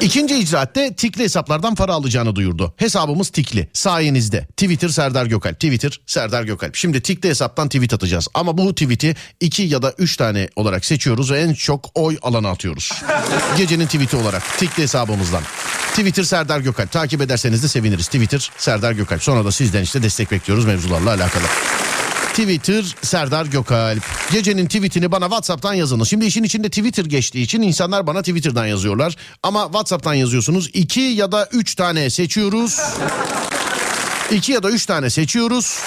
[0.00, 2.74] İkinci icraatte tikli hesaplardan para alacağını duyurdu.
[2.76, 3.68] Hesabımız tikli.
[3.72, 4.46] Sayenizde.
[4.56, 5.54] Twitter Serdar Gökalp.
[5.54, 6.76] Twitter Serdar Gökalp.
[6.76, 8.28] Şimdi tikli hesaptan tweet atacağız.
[8.34, 12.50] Ama bu tweet'i iki ya da üç tane olarak seçiyoruz ve en çok oy alana
[12.50, 12.92] atıyoruz.
[13.56, 15.42] Gecenin tweet'i olarak tikli hesabımızdan.
[15.90, 16.92] Twitter Serdar Gökalp.
[16.92, 18.06] Takip ederseniz de seviniriz.
[18.06, 19.22] Twitter Serdar Gökalp.
[19.22, 21.44] Sonra da sizden işte destek bekliyoruz mevzularla alakalı.
[22.36, 24.02] Twitter Serdar Gökalp.
[24.32, 26.08] Gecenin tweetini bana WhatsApp'tan yazınız.
[26.08, 29.16] Şimdi işin içinde Twitter geçtiği için insanlar bana Twitter'dan yazıyorlar.
[29.42, 30.70] Ama WhatsApp'tan yazıyorsunuz.
[30.72, 32.80] İki ya da üç tane seçiyoruz.
[34.30, 35.78] İki ya da üç tane seçiyoruz.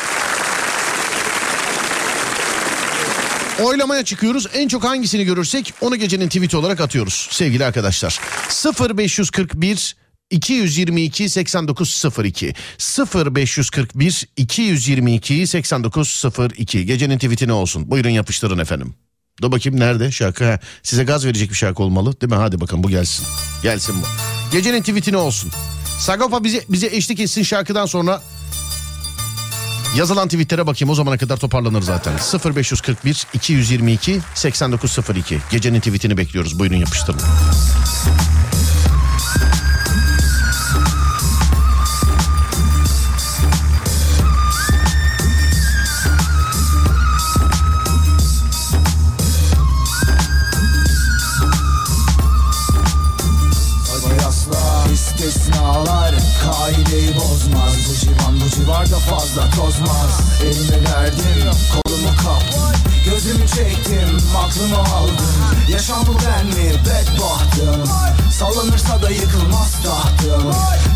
[3.59, 4.47] Oylamaya çıkıyoruz.
[4.53, 8.19] En çok hangisini görürsek onu gecenin tweet'i olarak atıyoruz sevgili arkadaşlar.
[8.97, 9.95] 0541
[10.29, 12.53] 222 8902
[13.35, 18.93] 0541 222 8902 gecenin tweet'i ne olsun buyurun yapıştırın efendim.
[19.41, 22.83] Dur bakayım nerede şarkı ha, size gaz verecek bir şarkı olmalı değil mi hadi bakalım
[22.83, 23.25] bu gelsin
[23.63, 24.05] gelsin bu.
[24.51, 25.51] Gecenin tweet'i ne olsun
[25.99, 28.21] Sagopa bize, bize eşlik etsin şarkıdan sonra
[29.97, 32.13] Yazılan tweetlere bakayım o zamana kadar toparlanır zaten.
[32.55, 35.39] 0541 222 8902.
[35.51, 36.59] Gecenin tweetini bekliyoruz.
[36.59, 37.21] Buyurun yapıştırın.
[58.07, 60.41] Bozmaz Bu civarda fazla tozmaz.
[60.43, 65.15] Elime verdim kolumu kap Gözümü çektim aklımı aldım.
[65.69, 66.71] Yaşam bu ben mi?
[66.85, 67.89] Bedbahtım.
[68.39, 70.51] Sallanırsa da yıkılmaz tahtım.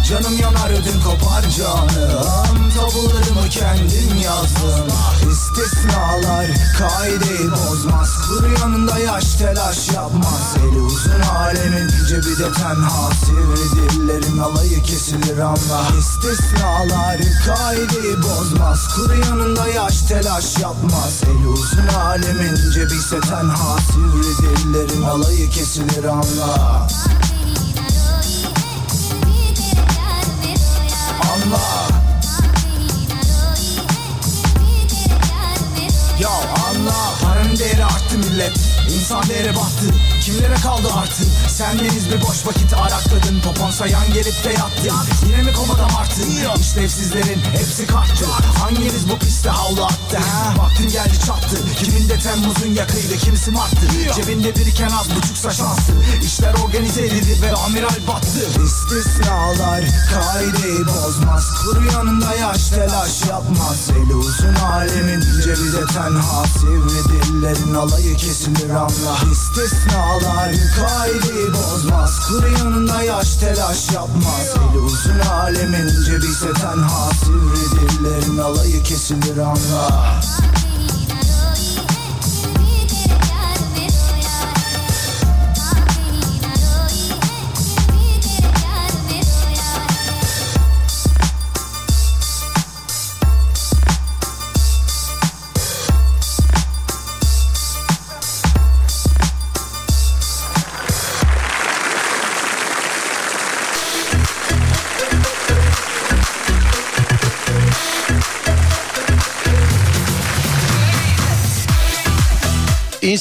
[0.09, 2.71] Canım yanar ödüm kopar canım.
[2.75, 4.87] Tabularımı kendim yazdım.
[5.31, 6.47] İstisnalar
[6.79, 8.09] kaideyi bozmaz.
[8.27, 10.55] Kuru yanında yaş telaş yapmaz.
[10.57, 13.09] Eli uzun alemin cebi de tenha.
[13.25, 15.87] Sivri dillerin alayı kesilir anla.
[15.99, 18.87] İstisnalar kaideyi bozmaz.
[18.95, 21.21] Kuru yanında yaş telaş yapmaz.
[21.23, 22.02] Eli uzun alemin
[22.73, 23.77] cebi ise tenha.
[23.91, 26.87] Sivri dillerin alayı kesilir anla.
[31.33, 31.59] Anla.
[36.19, 36.72] Ya anla
[37.23, 38.57] Paranın değeri arttı millet.
[38.89, 39.85] İnsan değeri battı.
[40.21, 43.39] Kimlere kaldı artık Sendeniz bir boş vakit arakladın.
[43.39, 46.29] Popon sayan gelip de yattın Yine mi komada martın
[46.61, 48.25] İşlevsizlerin hepsi kalktı
[48.59, 50.17] Hanginiz bu piste havlu attı?
[50.17, 50.53] Ha?
[50.57, 51.57] Vaktin geldi çattı.
[51.77, 53.87] Kiminde Temmuz'un yakıydı kimisi Mart'tı.
[54.15, 55.91] Cebinde biriken az buçuksa şansı
[56.23, 58.39] İşler organize edildi ve amiral battı.
[58.65, 59.83] İstisnalar
[60.13, 61.45] kaideyi bozmaz.
[61.61, 63.89] Kuru yanında yaş telaş yapmaz.
[63.89, 66.43] Eli uzun alemin cebi de tenha
[66.73, 69.17] Sivri alayı kesilir anla.
[69.31, 72.19] İstisnalar kaideyi bozmaz.
[72.27, 74.55] Kuru yanında yaş telaş yapmaz.
[74.55, 77.09] Eli uzun alemin cebi ise tenha.
[77.23, 80.21] Sivri dillerin alayı kesilir anla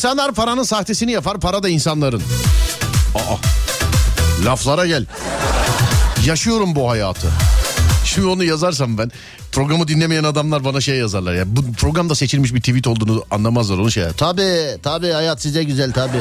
[0.03, 2.23] İnsanlar paranın sahtesini yapar, para da insanların.
[3.15, 3.37] Aa,
[4.45, 5.07] laflara gel.
[6.27, 7.29] Yaşıyorum bu hayatı.
[8.05, 9.11] Şimdi onu yazarsam ben
[9.53, 11.57] programı dinlemeyen adamlar bana şey yazarlar ya.
[11.57, 14.05] Bu programda seçilmiş bir tweet olduğunu anlamazlar onu şey.
[14.17, 14.43] Tabi
[14.83, 16.17] tabi hayat size güzel tabi.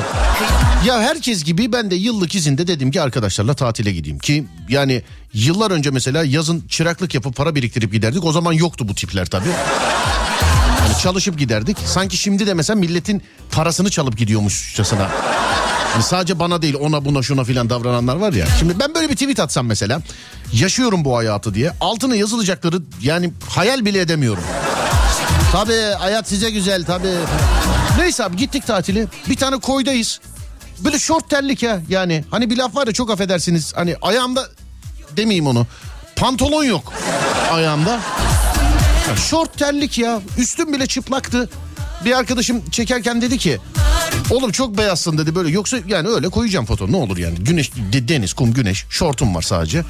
[0.85, 4.19] Ya herkes gibi ben de yıllık izinde dedim ki arkadaşlarla tatile gideyim.
[4.19, 5.01] Ki yani
[5.33, 8.25] yıllar önce mesela yazın çıraklık yapıp para biriktirip giderdik.
[8.25, 9.45] O zaman yoktu bu tipler tabi.
[10.87, 11.77] Yani çalışıp giderdik.
[11.85, 13.21] Sanki şimdi de mesela milletin
[13.51, 15.09] parasını çalıp gidiyormuşçasına.
[15.93, 18.45] Yani sadece bana değil ona buna şuna filan davrananlar var ya.
[18.59, 20.01] Şimdi ben böyle bir tweet atsam mesela.
[20.53, 21.71] Yaşıyorum bu hayatı diye.
[21.81, 24.43] Altına yazılacakları yani hayal bile edemiyorum.
[25.51, 27.13] Tabii hayat size güzel tabii.
[27.97, 29.07] Neyse abi gittik tatili.
[29.29, 30.19] Bir tane koydayız.
[30.79, 32.25] Böyle şort terlik ya yani.
[32.31, 33.73] Hani bir laf var ya çok affedersiniz.
[33.75, 34.47] Hani ayağımda
[35.17, 35.67] demeyeyim onu.
[36.15, 36.93] Pantolon yok
[37.51, 37.99] ayağımda.
[39.15, 40.21] Şort terlik ya.
[40.37, 41.49] Üstüm bile çıplaktı.
[42.05, 43.57] Bir arkadaşım çekerken dedi ki
[44.29, 48.07] Oğlum çok beyazsın dedi böyle yoksa yani öyle koyacağım foto ne olur yani güneş de-
[48.07, 49.83] deniz kum güneş şortum var sadece.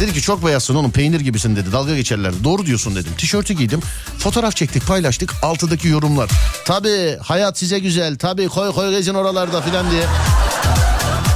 [0.00, 3.12] Dedi ki çok beyazsın oğlum peynir gibisin dedi dalga geçerlerdi doğru diyorsun dedim.
[3.18, 3.80] Tişörtü giydim
[4.18, 6.30] fotoğraf çektik paylaştık altıdaki yorumlar.
[6.64, 10.02] Tabi hayat size güzel tabi koy koy gezin oralarda filan diye.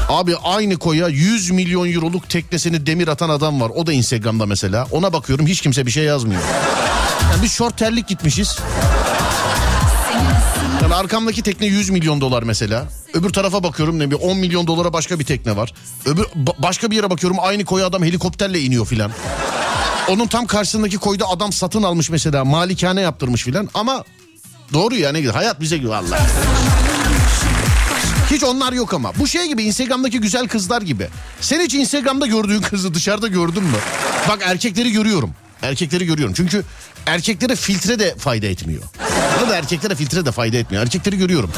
[0.08, 3.70] Abi aynı koya 100 milyon euroluk teknesini demir atan adam var.
[3.74, 4.86] O da Instagram'da mesela.
[4.90, 6.42] Ona bakıyorum hiç kimse bir şey yazmıyor.
[7.32, 8.58] Yani biz şort terlik gitmişiz.
[10.82, 12.84] Yani arkamdaki tekne 100 milyon dolar mesela.
[13.14, 15.72] Öbür tarafa bakıyorum ne bir 10 milyon dolara başka bir tekne var.
[16.06, 19.10] Öbür ba- başka bir yere bakıyorum aynı koya adam helikopterle iniyor filan.
[20.08, 24.04] Onun tam karşısındaki koyda adam satın almış mesela malikane yaptırmış filan ama
[24.72, 26.18] doğru yani hayat bize gibi Allah.
[28.30, 29.12] Hiç onlar yok ama.
[29.18, 31.08] Bu şey gibi Instagram'daki güzel kızlar gibi.
[31.40, 33.76] Sen hiç Instagram'da gördüğün kızı dışarıda gördün mü?
[34.28, 35.30] Bak erkekleri görüyorum.
[35.62, 36.34] Erkekleri görüyorum.
[36.36, 36.64] Çünkü
[37.06, 38.82] erkeklere filtre de fayda etmiyor.
[39.42, 40.82] Ya da erkeklere filtre de fayda etmiyor.
[40.82, 41.50] Erkekleri görüyorum.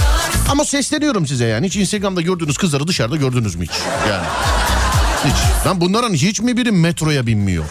[0.51, 1.67] Ama sesleniyorum size yani.
[1.67, 3.73] Hiç Instagram'da gördüğünüz kızları dışarıda gördünüz mü hiç?
[4.09, 4.27] Yani.
[5.25, 5.67] Hiç.
[5.67, 7.65] Lan bunların hiç mi biri metroya binmiyor?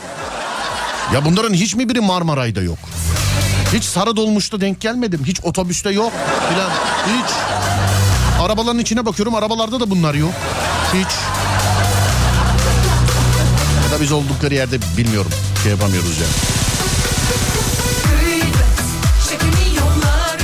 [1.14, 2.78] Ya bunların hiç mi biri Marmaray'da yok?
[3.74, 5.22] Hiç sarı dolmuşta denk gelmedim.
[5.26, 6.12] Hiç otobüste yok
[6.50, 6.70] filan.
[7.08, 7.32] Hiç.
[8.42, 9.36] Arabaların içine bakıyorum.
[9.36, 10.34] Arabalarda da bunlar yok.
[10.94, 11.08] Hiç.
[13.86, 15.32] Ya da biz oldukları yerde bilmiyorum.
[15.64, 16.51] Şey yapamıyoruz yani.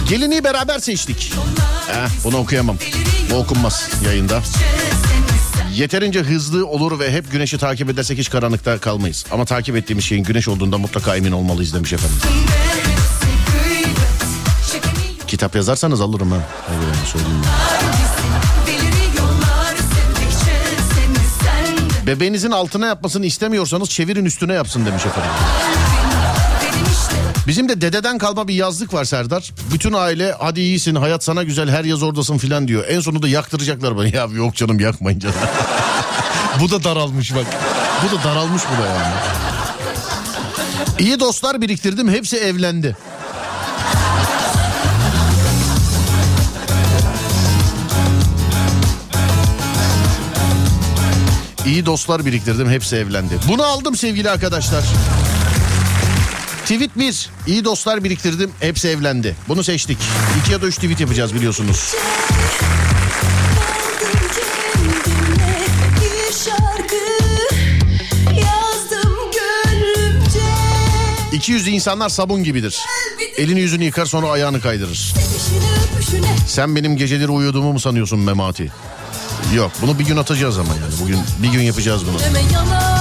[0.10, 1.34] Gelini beraber seçtik.
[1.92, 2.78] Eh, bunu okuyamam.
[3.32, 4.42] Bu okunmaz yayında.
[5.74, 9.26] Yeterince hızlı olur ve hep güneşi takip edersek hiç karanlıkta kalmayız.
[9.32, 12.18] Ama takip ettiğimiz şeyin güneş olduğunda mutlaka emin olmalıyız demiş efendim.
[15.28, 16.38] Kitap yazarsanız alırım ha.
[16.72, 17.42] Yani söyleyeyim.
[22.08, 25.32] Bebeğinizin altına yapmasını istemiyorsanız çevirin üstüne yapsın demiş efendim.
[27.48, 29.54] Bizim de dededen kalma bir yazlık var Serdar.
[29.74, 32.86] Bütün aile hadi iyisin hayat sana güzel her yaz oradasın filan diyor.
[32.88, 34.08] En sonunda yaktıracaklar bana.
[34.18, 35.36] Ya yok canım yakmayın canım.
[36.62, 37.46] bu da daralmış bak.
[38.04, 39.14] Bu da daralmış bu da yani.
[41.00, 42.98] İyi dostlar biriktirdim hepsi evlendi.
[51.66, 53.40] İyi dostlar biriktirdim hepsi evlendi.
[53.48, 54.84] Bunu aldım sevgili arkadaşlar.
[56.68, 57.30] Tweet 1.
[57.48, 59.36] İyi dostlar biriktirdim hepsi evlendi.
[59.48, 59.98] Bunu seçtik.
[60.44, 61.96] 2 ya da 3 tweet yapacağız biliyorsunuz.
[66.02, 66.34] Bir
[69.34, 70.42] gönlümce
[71.34, 72.80] 200 insanlar sabun gibidir.
[73.38, 75.14] Elini yüzünü yıkar sonra ayağını kaydırır.
[76.48, 78.72] Sen benim geceleri uyuduğumu mu sanıyorsun Memati?
[79.56, 80.94] Yok bunu bir gün atacağız ama yani.
[81.02, 82.18] Bugün bir gün yapacağız bunu.
[82.54, 82.97] yalan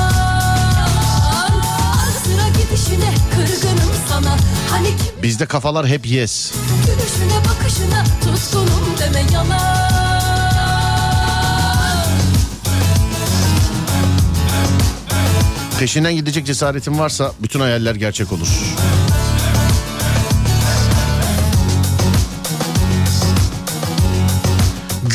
[5.23, 6.53] Bizde kafalar hep yes.
[6.87, 9.77] gülüşüne bakışına tutkunum deme yalan
[15.79, 18.49] Peşinden gidecek cesaretin varsa bütün hayaller gerçek olur.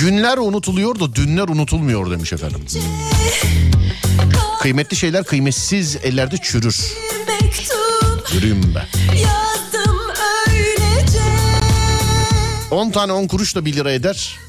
[0.01, 2.65] Günler unutuluyor da dünler unutulmuyor demiş efendim.
[4.61, 6.93] Kıymetli şeyler kıymetsiz ellerde çürür.
[8.33, 8.87] Yürüyüm be.
[9.15, 9.40] yazdım
[12.71, 14.39] 10 tane 10 kuruş da 1 lira eder.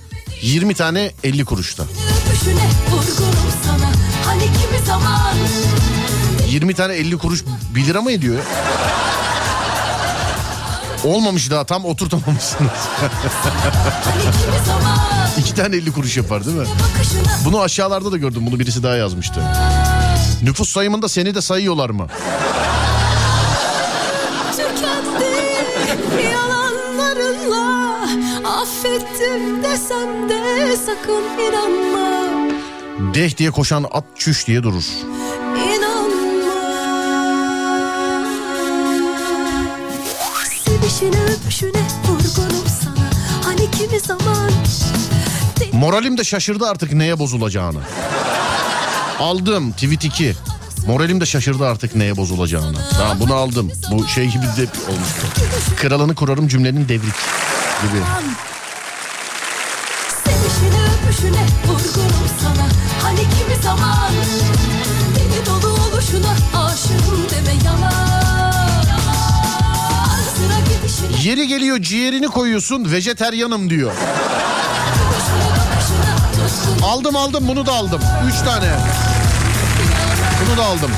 [0.43, 1.83] 20 tane 50 kuruş da.
[1.83, 3.91] öpüşüne vurgunum sana
[4.27, 5.35] Hani kimi zaman
[6.49, 7.45] 20 tane 50 kuruş
[7.75, 8.39] 1 lira mı ediyor?
[11.05, 12.71] Olmamış daha tam oturtamamışsınız.
[14.05, 14.23] Hani
[15.39, 16.67] İki tane 50 kuruş yapar değil mi?
[17.45, 18.47] Bunu aşağılarda da gördüm.
[18.47, 19.43] Bunu birisi daha yazmıştı.
[20.43, 22.07] Nüfus sayımında seni de sayıyorlar mı?
[24.57, 27.82] tükendi yalanlarınla
[28.63, 32.33] Affettim desem de sakın inanma
[33.15, 34.85] Deh diye koşan at çüş diye durur.
[43.45, 44.51] Hani kimi zaman
[45.73, 47.81] Moralim de şaşırdı artık neye bozulacağını.
[49.19, 50.35] Aldım tweet 2.
[50.87, 52.79] Moralim de şaşırdı artık neye bozulacağını.
[52.91, 53.71] Tamam bunu aldım.
[53.93, 55.27] Bu şey gibi de olmuştu.
[55.77, 57.15] Kralını kurarım cümlenin devrik
[57.83, 58.03] gibi.
[71.73, 73.93] Geliyor ciğerini koyuyorsun vejeteryanım diyor.
[76.85, 78.01] Aldım aldım bunu da aldım.
[78.29, 78.67] Üç tane.
[80.47, 80.91] Bunu da aldım.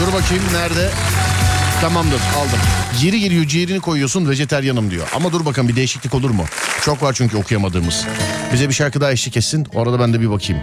[0.00, 0.90] Dur bakayım nerede?
[1.80, 2.58] Tamamdır aldım.
[3.02, 5.08] Yeri geliyor ciğerini koyuyorsun vejeteryanım diyor.
[5.14, 6.44] Ama dur bakalım bir değişiklik olur mu?
[6.84, 8.04] Çok var çünkü okuyamadığımız.
[8.52, 9.66] Bize bir şarkı daha eşlik etsin.
[9.74, 10.62] Orada ben de bir bakayım.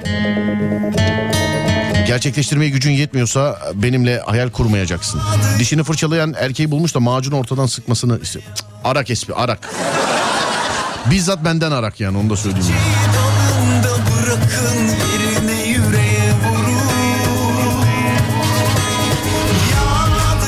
[2.09, 5.21] Gerçekleştirmeye gücün yetmiyorsa benimle hayal kurmayacaksın.
[5.59, 8.23] Dişini fırçalayan erkeği bulmuş da macunu ortadan sıkmasını...
[8.23, 8.43] Cık,
[8.83, 9.69] Arak espi arak.
[11.11, 12.75] Bizzat benden arak yani onu da söyleyeyim.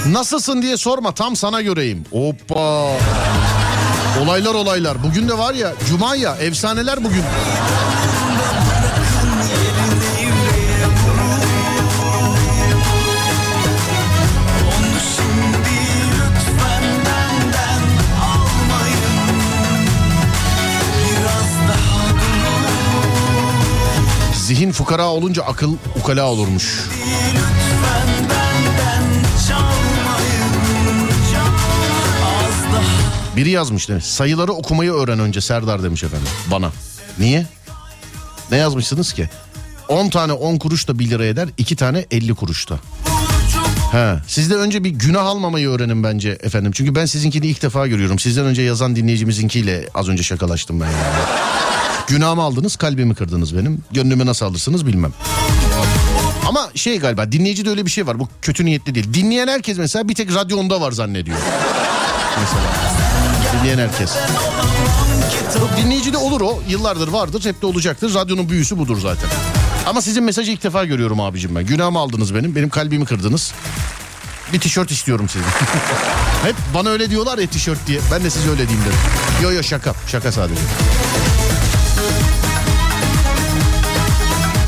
[0.07, 2.05] Nasılsın diye sorma tam sana göreyim.
[2.11, 2.87] Hoppa.
[4.23, 5.03] Olaylar olaylar.
[5.03, 7.23] Bugün de var ya cuma ya efsaneler bugün.
[24.51, 26.79] Zihin fukara olunca akıl ukala olurmuş.
[33.35, 34.05] Biri yazmış demiş.
[34.05, 36.71] Sayıları okumayı öğren önce Serdar demiş efendim bana.
[37.19, 37.45] Niye?
[38.51, 39.29] Ne yazmışsınız ki?
[39.87, 41.49] 10 tane 10 kuruş da 1 lira eder.
[41.57, 42.79] 2 tane 50 kuruş da.
[43.91, 46.71] He, siz de önce bir günah almamayı öğrenin bence efendim.
[46.75, 48.19] Çünkü ben sizinkini ilk defa görüyorum.
[48.19, 51.80] Sizden önce yazan dinleyicimizinkiyle az önce şakalaştım ben yani.
[52.07, 53.83] Günahımı aldınız, kalbimi kırdınız benim.
[53.91, 55.13] Gönlümü nasıl alırsınız bilmem.
[56.47, 58.19] Ama şey galiba dinleyicide öyle bir şey var.
[58.19, 59.13] Bu kötü niyetli değil.
[59.13, 61.37] Dinleyen herkes mesela bir tek radyonda var zannediyor.
[62.39, 62.63] Mesela.
[63.53, 64.11] Dinleyen herkes.
[65.59, 66.61] Yok, dinleyicide olur o.
[66.67, 67.45] Yıllardır vardır.
[67.45, 68.13] Hep de olacaktır.
[68.13, 69.29] Radyonun büyüsü budur zaten.
[69.87, 71.65] Ama sizin mesajı ilk defa görüyorum abicim ben.
[71.65, 72.55] Günahımı aldınız benim.
[72.55, 73.53] Benim kalbimi kırdınız.
[74.53, 75.49] Bir tişört istiyorum sizden.
[76.43, 77.99] Hep bana öyle diyorlar ya tişört diye.
[78.11, 78.99] Ben de size öyle diyeyim dedim.
[79.43, 79.93] Yo yo şaka.
[80.07, 80.61] Şaka sadece.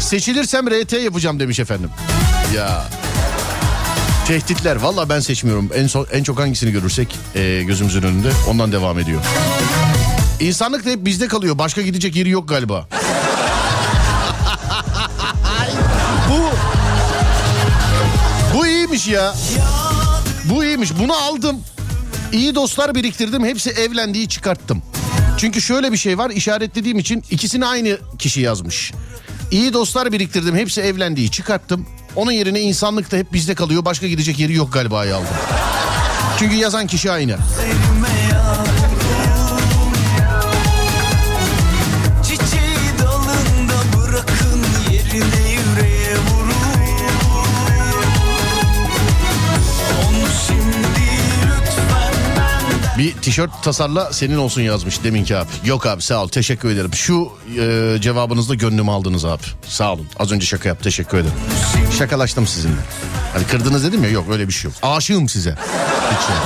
[0.04, 1.90] Seçilirsem RT yapacağım demiş efendim.
[2.56, 2.86] Ya.
[4.28, 4.76] Tehditler.
[4.76, 5.70] Valla ben seçmiyorum.
[5.76, 9.22] En, son, en çok hangisini görürsek e, gözümüzün önünde ondan devam ediyor.
[10.40, 11.58] İnsanlık da hep bizde kalıyor.
[11.58, 12.88] Başka gidecek yeri yok galiba.
[16.30, 16.50] bu
[18.58, 19.36] bu iyiymiş ya.
[20.46, 20.90] Bu iyiymiş.
[21.00, 21.60] Bunu aldım.
[22.32, 23.46] İyi dostlar biriktirdim.
[23.46, 24.84] Hepsi evlendiği çıkarttım.
[25.38, 26.30] Çünkü şöyle bir şey var.
[26.30, 28.94] işaretlediğim için ikisini aynı kişi yazmış.
[29.54, 30.56] İyi dostlar biriktirdim.
[30.56, 31.86] Hepsi evlendiği çıkarttım.
[32.16, 33.86] Onun yerine insanlık da hep bizde kalıyor.
[33.86, 35.28] Başka gidecek yeri yok galiba aldım.
[36.40, 37.38] Çünkü yazan kişi aynı.
[52.98, 55.50] Bir tişört tasarla senin olsun yazmış deminki abi.
[55.66, 56.94] Yok abi sağ ol teşekkür ederim.
[56.94, 59.44] Şu e, cevabınızda gönlümü aldınız abi.
[59.68, 60.08] Sağ olun.
[60.20, 61.36] Az önce şaka yap teşekkür ederim.
[61.98, 62.82] Şakalaştım sizinle.
[63.34, 64.78] Hani kırdınız dedim ya yok öyle bir şey yok.
[64.82, 65.52] Aşığım size.
[66.12, 66.38] Hiç yok.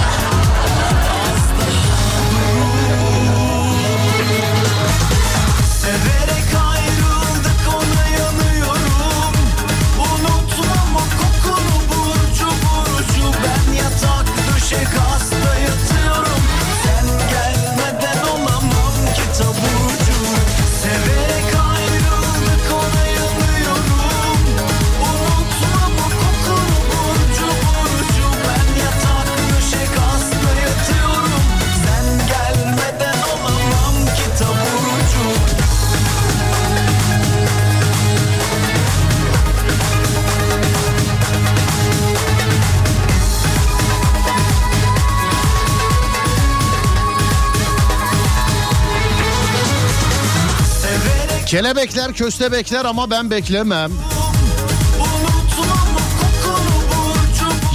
[51.48, 53.92] Kelebekler köstebekler ama ben beklemem.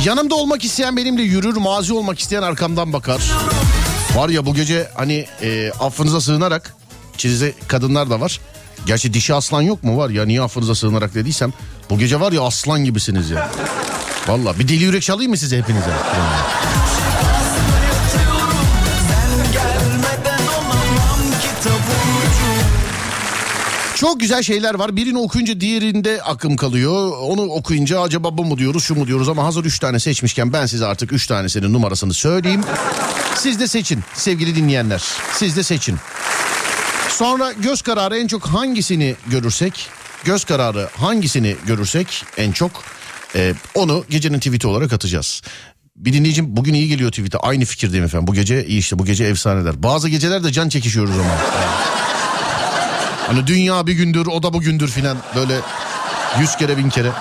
[0.04, 3.22] Yanımda olmak isteyen benimle yürür, mazi olmak isteyen arkamdan bakar.
[4.14, 6.74] Var ya bu gece hani e, affınıza sığınarak,
[7.14, 8.40] içinizde kadınlar da var.
[8.86, 11.52] Gerçi dişi aslan yok mu var ya niye affınıza sığınarak dediysem.
[11.90, 13.50] Bu gece var ya aslan gibisiniz ya.
[14.28, 15.90] Valla bir deli yürek çalayım mı size hepinize?
[24.02, 24.96] Çok güzel şeyler var.
[24.96, 27.12] Birini okuyunca diğerinde akım kalıyor.
[27.20, 30.66] Onu okuyunca acaba bu mu diyoruz şu mu diyoruz ama hazır 3 tane seçmişken ben
[30.66, 32.60] size artık 3 tanesinin numarasını söyleyeyim.
[33.36, 35.02] Siz de seçin sevgili dinleyenler.
[35.34, 35.96] Siz de seçin.
[37.08, 39.88] Sonra göz kararı en çok hangisini görürsek,
[40.24, 42.70] göz kararı hangisini görürsek en çok
[43.34, 45.42] e, onu gecenin tweet'i olarak atacağız.
[45.96, 47.38] Bir dinleyicim bugün iyi geliyor tweet'e.
[47.38, 48.26] Aynı fikirdeyim efendim.
[48.26, 49.82] Bu gece iyi işte bu gece efsaneler.
[49.82, 51.38] Bazı geceler de can çekişiyoruz ama.
[53.32, 55.60] Hani dünya bir gündür o da bugündür filan böyle
[56.40, 57.12] yüz kere bin kere.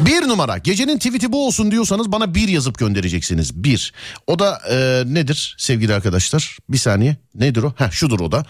[0.00, 3.64] Bir numara gecenin tweet'i bu olsun diyorsanız bana bir yazıp göndereceksiniz.
[3.64, 3.92] Bir.
[4.26, 6.58] O da e, nedir sevgili arkadaşlar?
[6.68, 7.16] Bir saniye.
[7.34, 7.72] Nedir o?
[7.76, 8.44] Heh, şudur o da.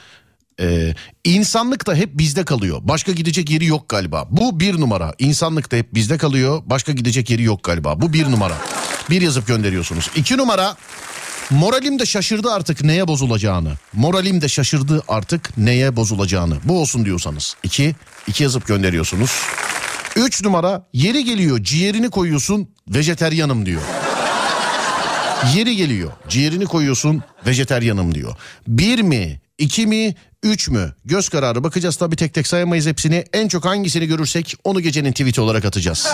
[0.60, 0.94] Ee,
[1.24, 2.80] insanlık da hep bizde kalıyor.
[2.82, 4.26] Başka gidecek yeri yok galiba.
[4.30, 5.14] Bu bir numara.
[5.18, 6.62] İnsanlık da hep bizde kalıyor.
[6.66, 8.00] Başka gidecek yeri yok galiba.
[8.00, 8.56] Bu bir numara.
[9.10, 10.10] Bir yazıp gönderiyorsunuz.
[10.16, 10.76] İki numara.
[11.50, 13.72] Moralim de şaşırdı artık neye bozulacağını.
[13.92, 16.56] Moralim de şaşırdı artık neye bozulacağını.
[16.64, 17.56] Bu olsun diyorsanız.
[17.62, 17.94] İki.
[18.26, 19.42] iki yazıp gönderiyorsunuz.
[20.16, 20.86] Üç numara.
[20.92, 23.82] Yeri geliyor ciğerini koyuyorsun vejeteryanım diyor.
[25.56, 28.36] Yeri geliyor ciğerini koyuyorsun vejeteryanım diyor.
[28.68, 29.40] Bir mi?
[29.58, 30.14] iki mi?
[30.42, 30.94] Üç mü?
[31.04, 33.24] Göz kararı bakacağız tabii tek tek sayamayız hepsini.
[33.32, 36.08] En çok hangisini görürsek onu gecenin tweet olarak atacağız.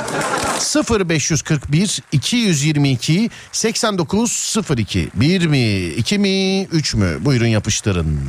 [1.01, 5.84] 0541 222 8902 1 mi?
[5.84, 6.64] 2 mi?
[6.64, 7.18] 3 mü?
[7.20, 8.20] Buyurun yapıştırın.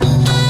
[0.00, 0.41] geçmişken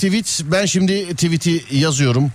[0.00, 0.40] tweet.
[0.44, 2.32] Ben şimdi tweet'i yazıyorum.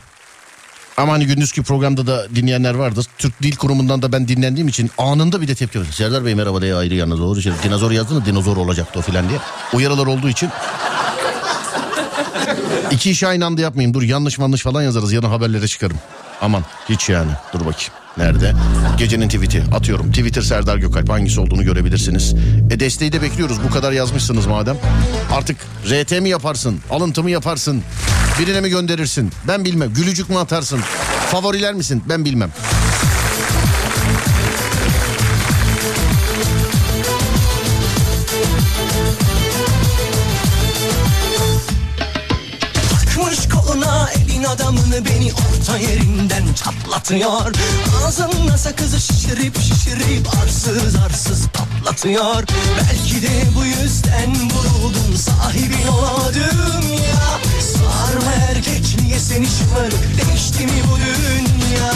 [0.97, 3.01] Ama hani gündüzki programda da dinleyenler vardı.
[3.17, 5.93] Türk Dil Kurumu'ndan da ben dinlendiğim için anında bir de tepki verdim.
[5.93, 7.41] Serdar Bey merhaba diye ayrı yanına doğru.
[7.41, 9.39] Şey, dinozor yazdın mı dinozor olacaktı o filan diye.
[9.73, 10.49] Uyarılar olduğu için.
[12.91, 13.93] İki işi aynı anda yapmayayım.
[13.93, 15.13] Dur yanlış yanlış falan yazarız.
[15.13, 15.97] Yarın haberlere çıkarım.
[16.41, 17.31] Aman hiç yani.
[17.53, 17.93] Dur bakayım.
[18.17, 18.53] Nerede?
[18.97, 20.09] Gecenin tweet'i atıyorum.
[20.11, 22.33] Twitter Serdar Gökalp hangisi olduğunu görebilirsiniz.
[22.71, 23.63] E desteği de bekliyoruz.
[23.63, 24.77] Bu kadar yazmışsınız madem.
[25.33, 25.57] Artık
[25.91, 26.79] RT mi yaparsın?
[26.91, 27.83] Alıntı mı yaparsın?
[28.39, 29.31] Birine mi gönderirsin?
[29.47, 29.93] Ben bilmem.
[29.93, 30.79] Gülücük mü atarsın?
[31.31, 32.03] Favoriler misin?
[32.09, 32.51] Ben bilmem.
[42.91, 45.31] Takmış koluna elin adamını beni
[45.65, 47.53] orta yerinden çatlatıyor.
[48.05, 52.43] Ağzımla sakızı şişirip şişirip arsız arsız patlatıyor.
[52.77, 60.81] Belki de bu yüzden vuruldum sahibin olamadım ya Sarma erkek niye seni şımarık değişti mi
[60.91, 61.91] bu dünya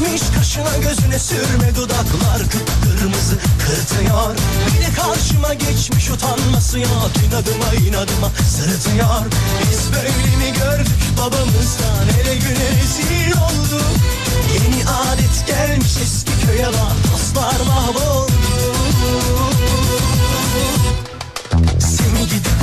[0.00, 4.34] Çekmiş kaşına gözüne sürme dudaklar kıpkırmızı kırtıyor
[4.66, 9.24] Bir de karşıma geçmiş utanması yok inadıma inadıma sırıtıyor
[9.70, 13.90] Biz böyle mi gördük babamızdan hele güne rezil olduk
[14.54, 18.32] Yeni adet gelmiş eski köye bak dostlar mahvoldu.
[21.78, 22.60] Seni gidip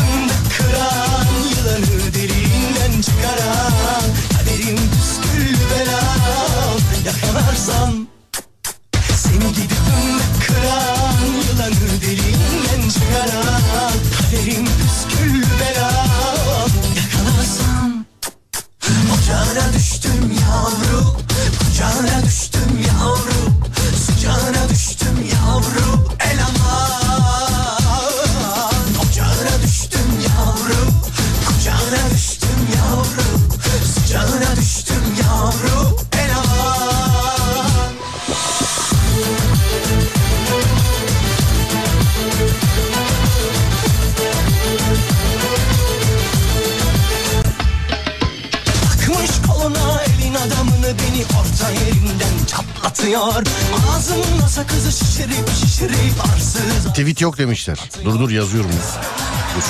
[0.58, 4.17] kıran yılanı derinden çıkaran
[57.18, 57.80] Tweet yok demişler.
[58.06, 58.70] Dur dur yazıyorum.
[58.72, 59.02] ya.
[59.56, 59.64] Dur.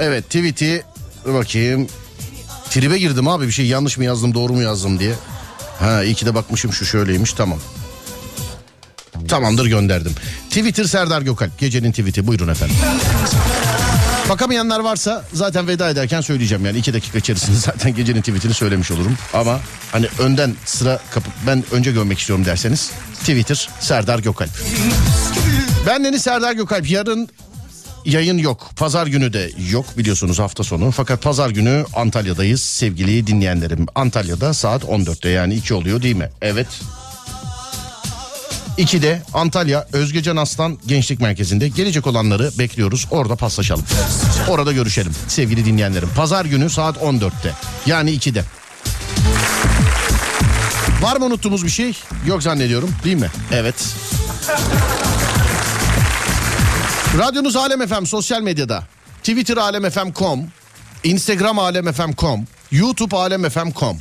[0.00, 0.84] Evet tweet'i
[1.24, 1.86] dur bakayım.
[2.70, 5.14] Tribe girdim abi bir şey yanlış mı yazdım doğru mu yazdım diye.
[5.78, 7.58] Ha iyi ki de bakmışım şu şöyleymiş tamam.
[9.28, 10.12] Tamamdır gönderdim.
[10.48, 11.58] Twitter Serdar Gökalp.
[11.58, 12.76] Gecenin tweet'i buyurun efendim.
[14.30, 19.16] Bakamayanlar varsa zaten veda ederken söyleyeceğim yani iki dakika içerisinde zaten gecenin tweetini söylemiş olurum.
[19.34, 19.60] Ama
[19.92, 22.90] hani önden sıra kapıp ben önce görmek istiyorum derseniz
[23.20, 24.50] Twitter Serdar Gökalp.
[25.86, 27.28] Ben Deniz Serdar Gökalp yarın
[28.04, 28.70] yayın yok.
[28.76, 30.90] Pazar günü de yok biliyorsunuz hafta sonu.
[30.90, 33.86] Fakat pazar günü Antalya'dayız sevgili dinleyenlerim.
[33.94, 36.30] Antalya'da saat 14'te yani 2 oluyor değil mi?
[36.42, 36.66] Evet.
[38.78, 43.06] 2'de Antalya Özgecan Aslan Gençlik Merkezi'nde gelecek olanları bekliyoruz.
[43.10, 43.84] Orada paslaşalım.
[44.48, 46.08] Orada görüşelim sevgili dinleyenlerim.
[46.16, 47.52] Pazar günü saat 14'te
[47.86, 48.44] yani 2'de.
[51.02, 51.96] Var mı unuttuğumuz bir şey?
[52.26, 53.30] Yok zannediyorum değil mi?
[53.52, 53.74] Evet.
[57.18, 58.82] Radyonuz Alem FM sosyal medyada.
[59.18, 60.46] Twitter alemfm.com,
[61.04, 63.98] Instagram alemfm.com, YouTube alemfm.com.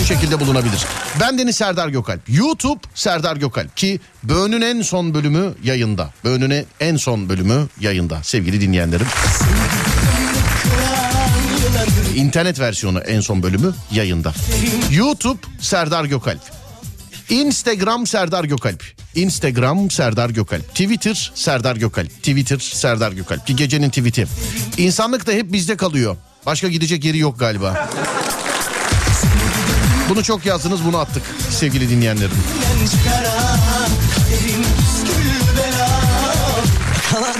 [0.00, 0.86] Bu şekilde bulunabilir.
[1.20, 2.20] Ben Deniz Serdar Gökalp.
[2.28, 6.12] YouTube Serdar Gökalp ki Böğün'ün en son bölümü yayında.
[6.24, 9.06] Böğün'ün en son bölümü yayında sevgili dinleyenlerim.
[12.16, 14.32] İnternet versiyonu en son bölümü yayında.
[14.90, 16.40] YouTube Serdar Gökalp.
[17.28, 18.84] Instagram Serdar Gökalp.
[19.14, 20.68] Instagram Serdar Gökalp.
[20.68, 22.10] Twitter Serdar Gökalp.
[22.10, 23.46] Twitter Serdar Gökalp.
[23.46, 24.26] Ki gecenin tweet'i.
[24.76, 26.16] İnsanlık da hep bizde kalıyor.
[26.46, 27.88] Başka gidecek yeri yok galiba.
[30.10, 32.30] Bunu çok yazdınız bunu attık sevgili dinleyenlerim.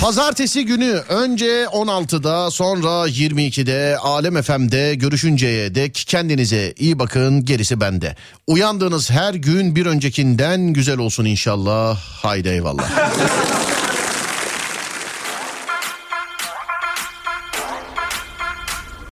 [0.00, 8.16] Pazartesi günü önce 16'da sonra 22'de Alem FM'de görüşünceye dek kendinize iyi bakın gerisi bende.
[8.46, 11.98] Uyandığınız her gün bir öncekinden güzel olsun inşallah.
[12.22, 12.90] Haydi eyvallah.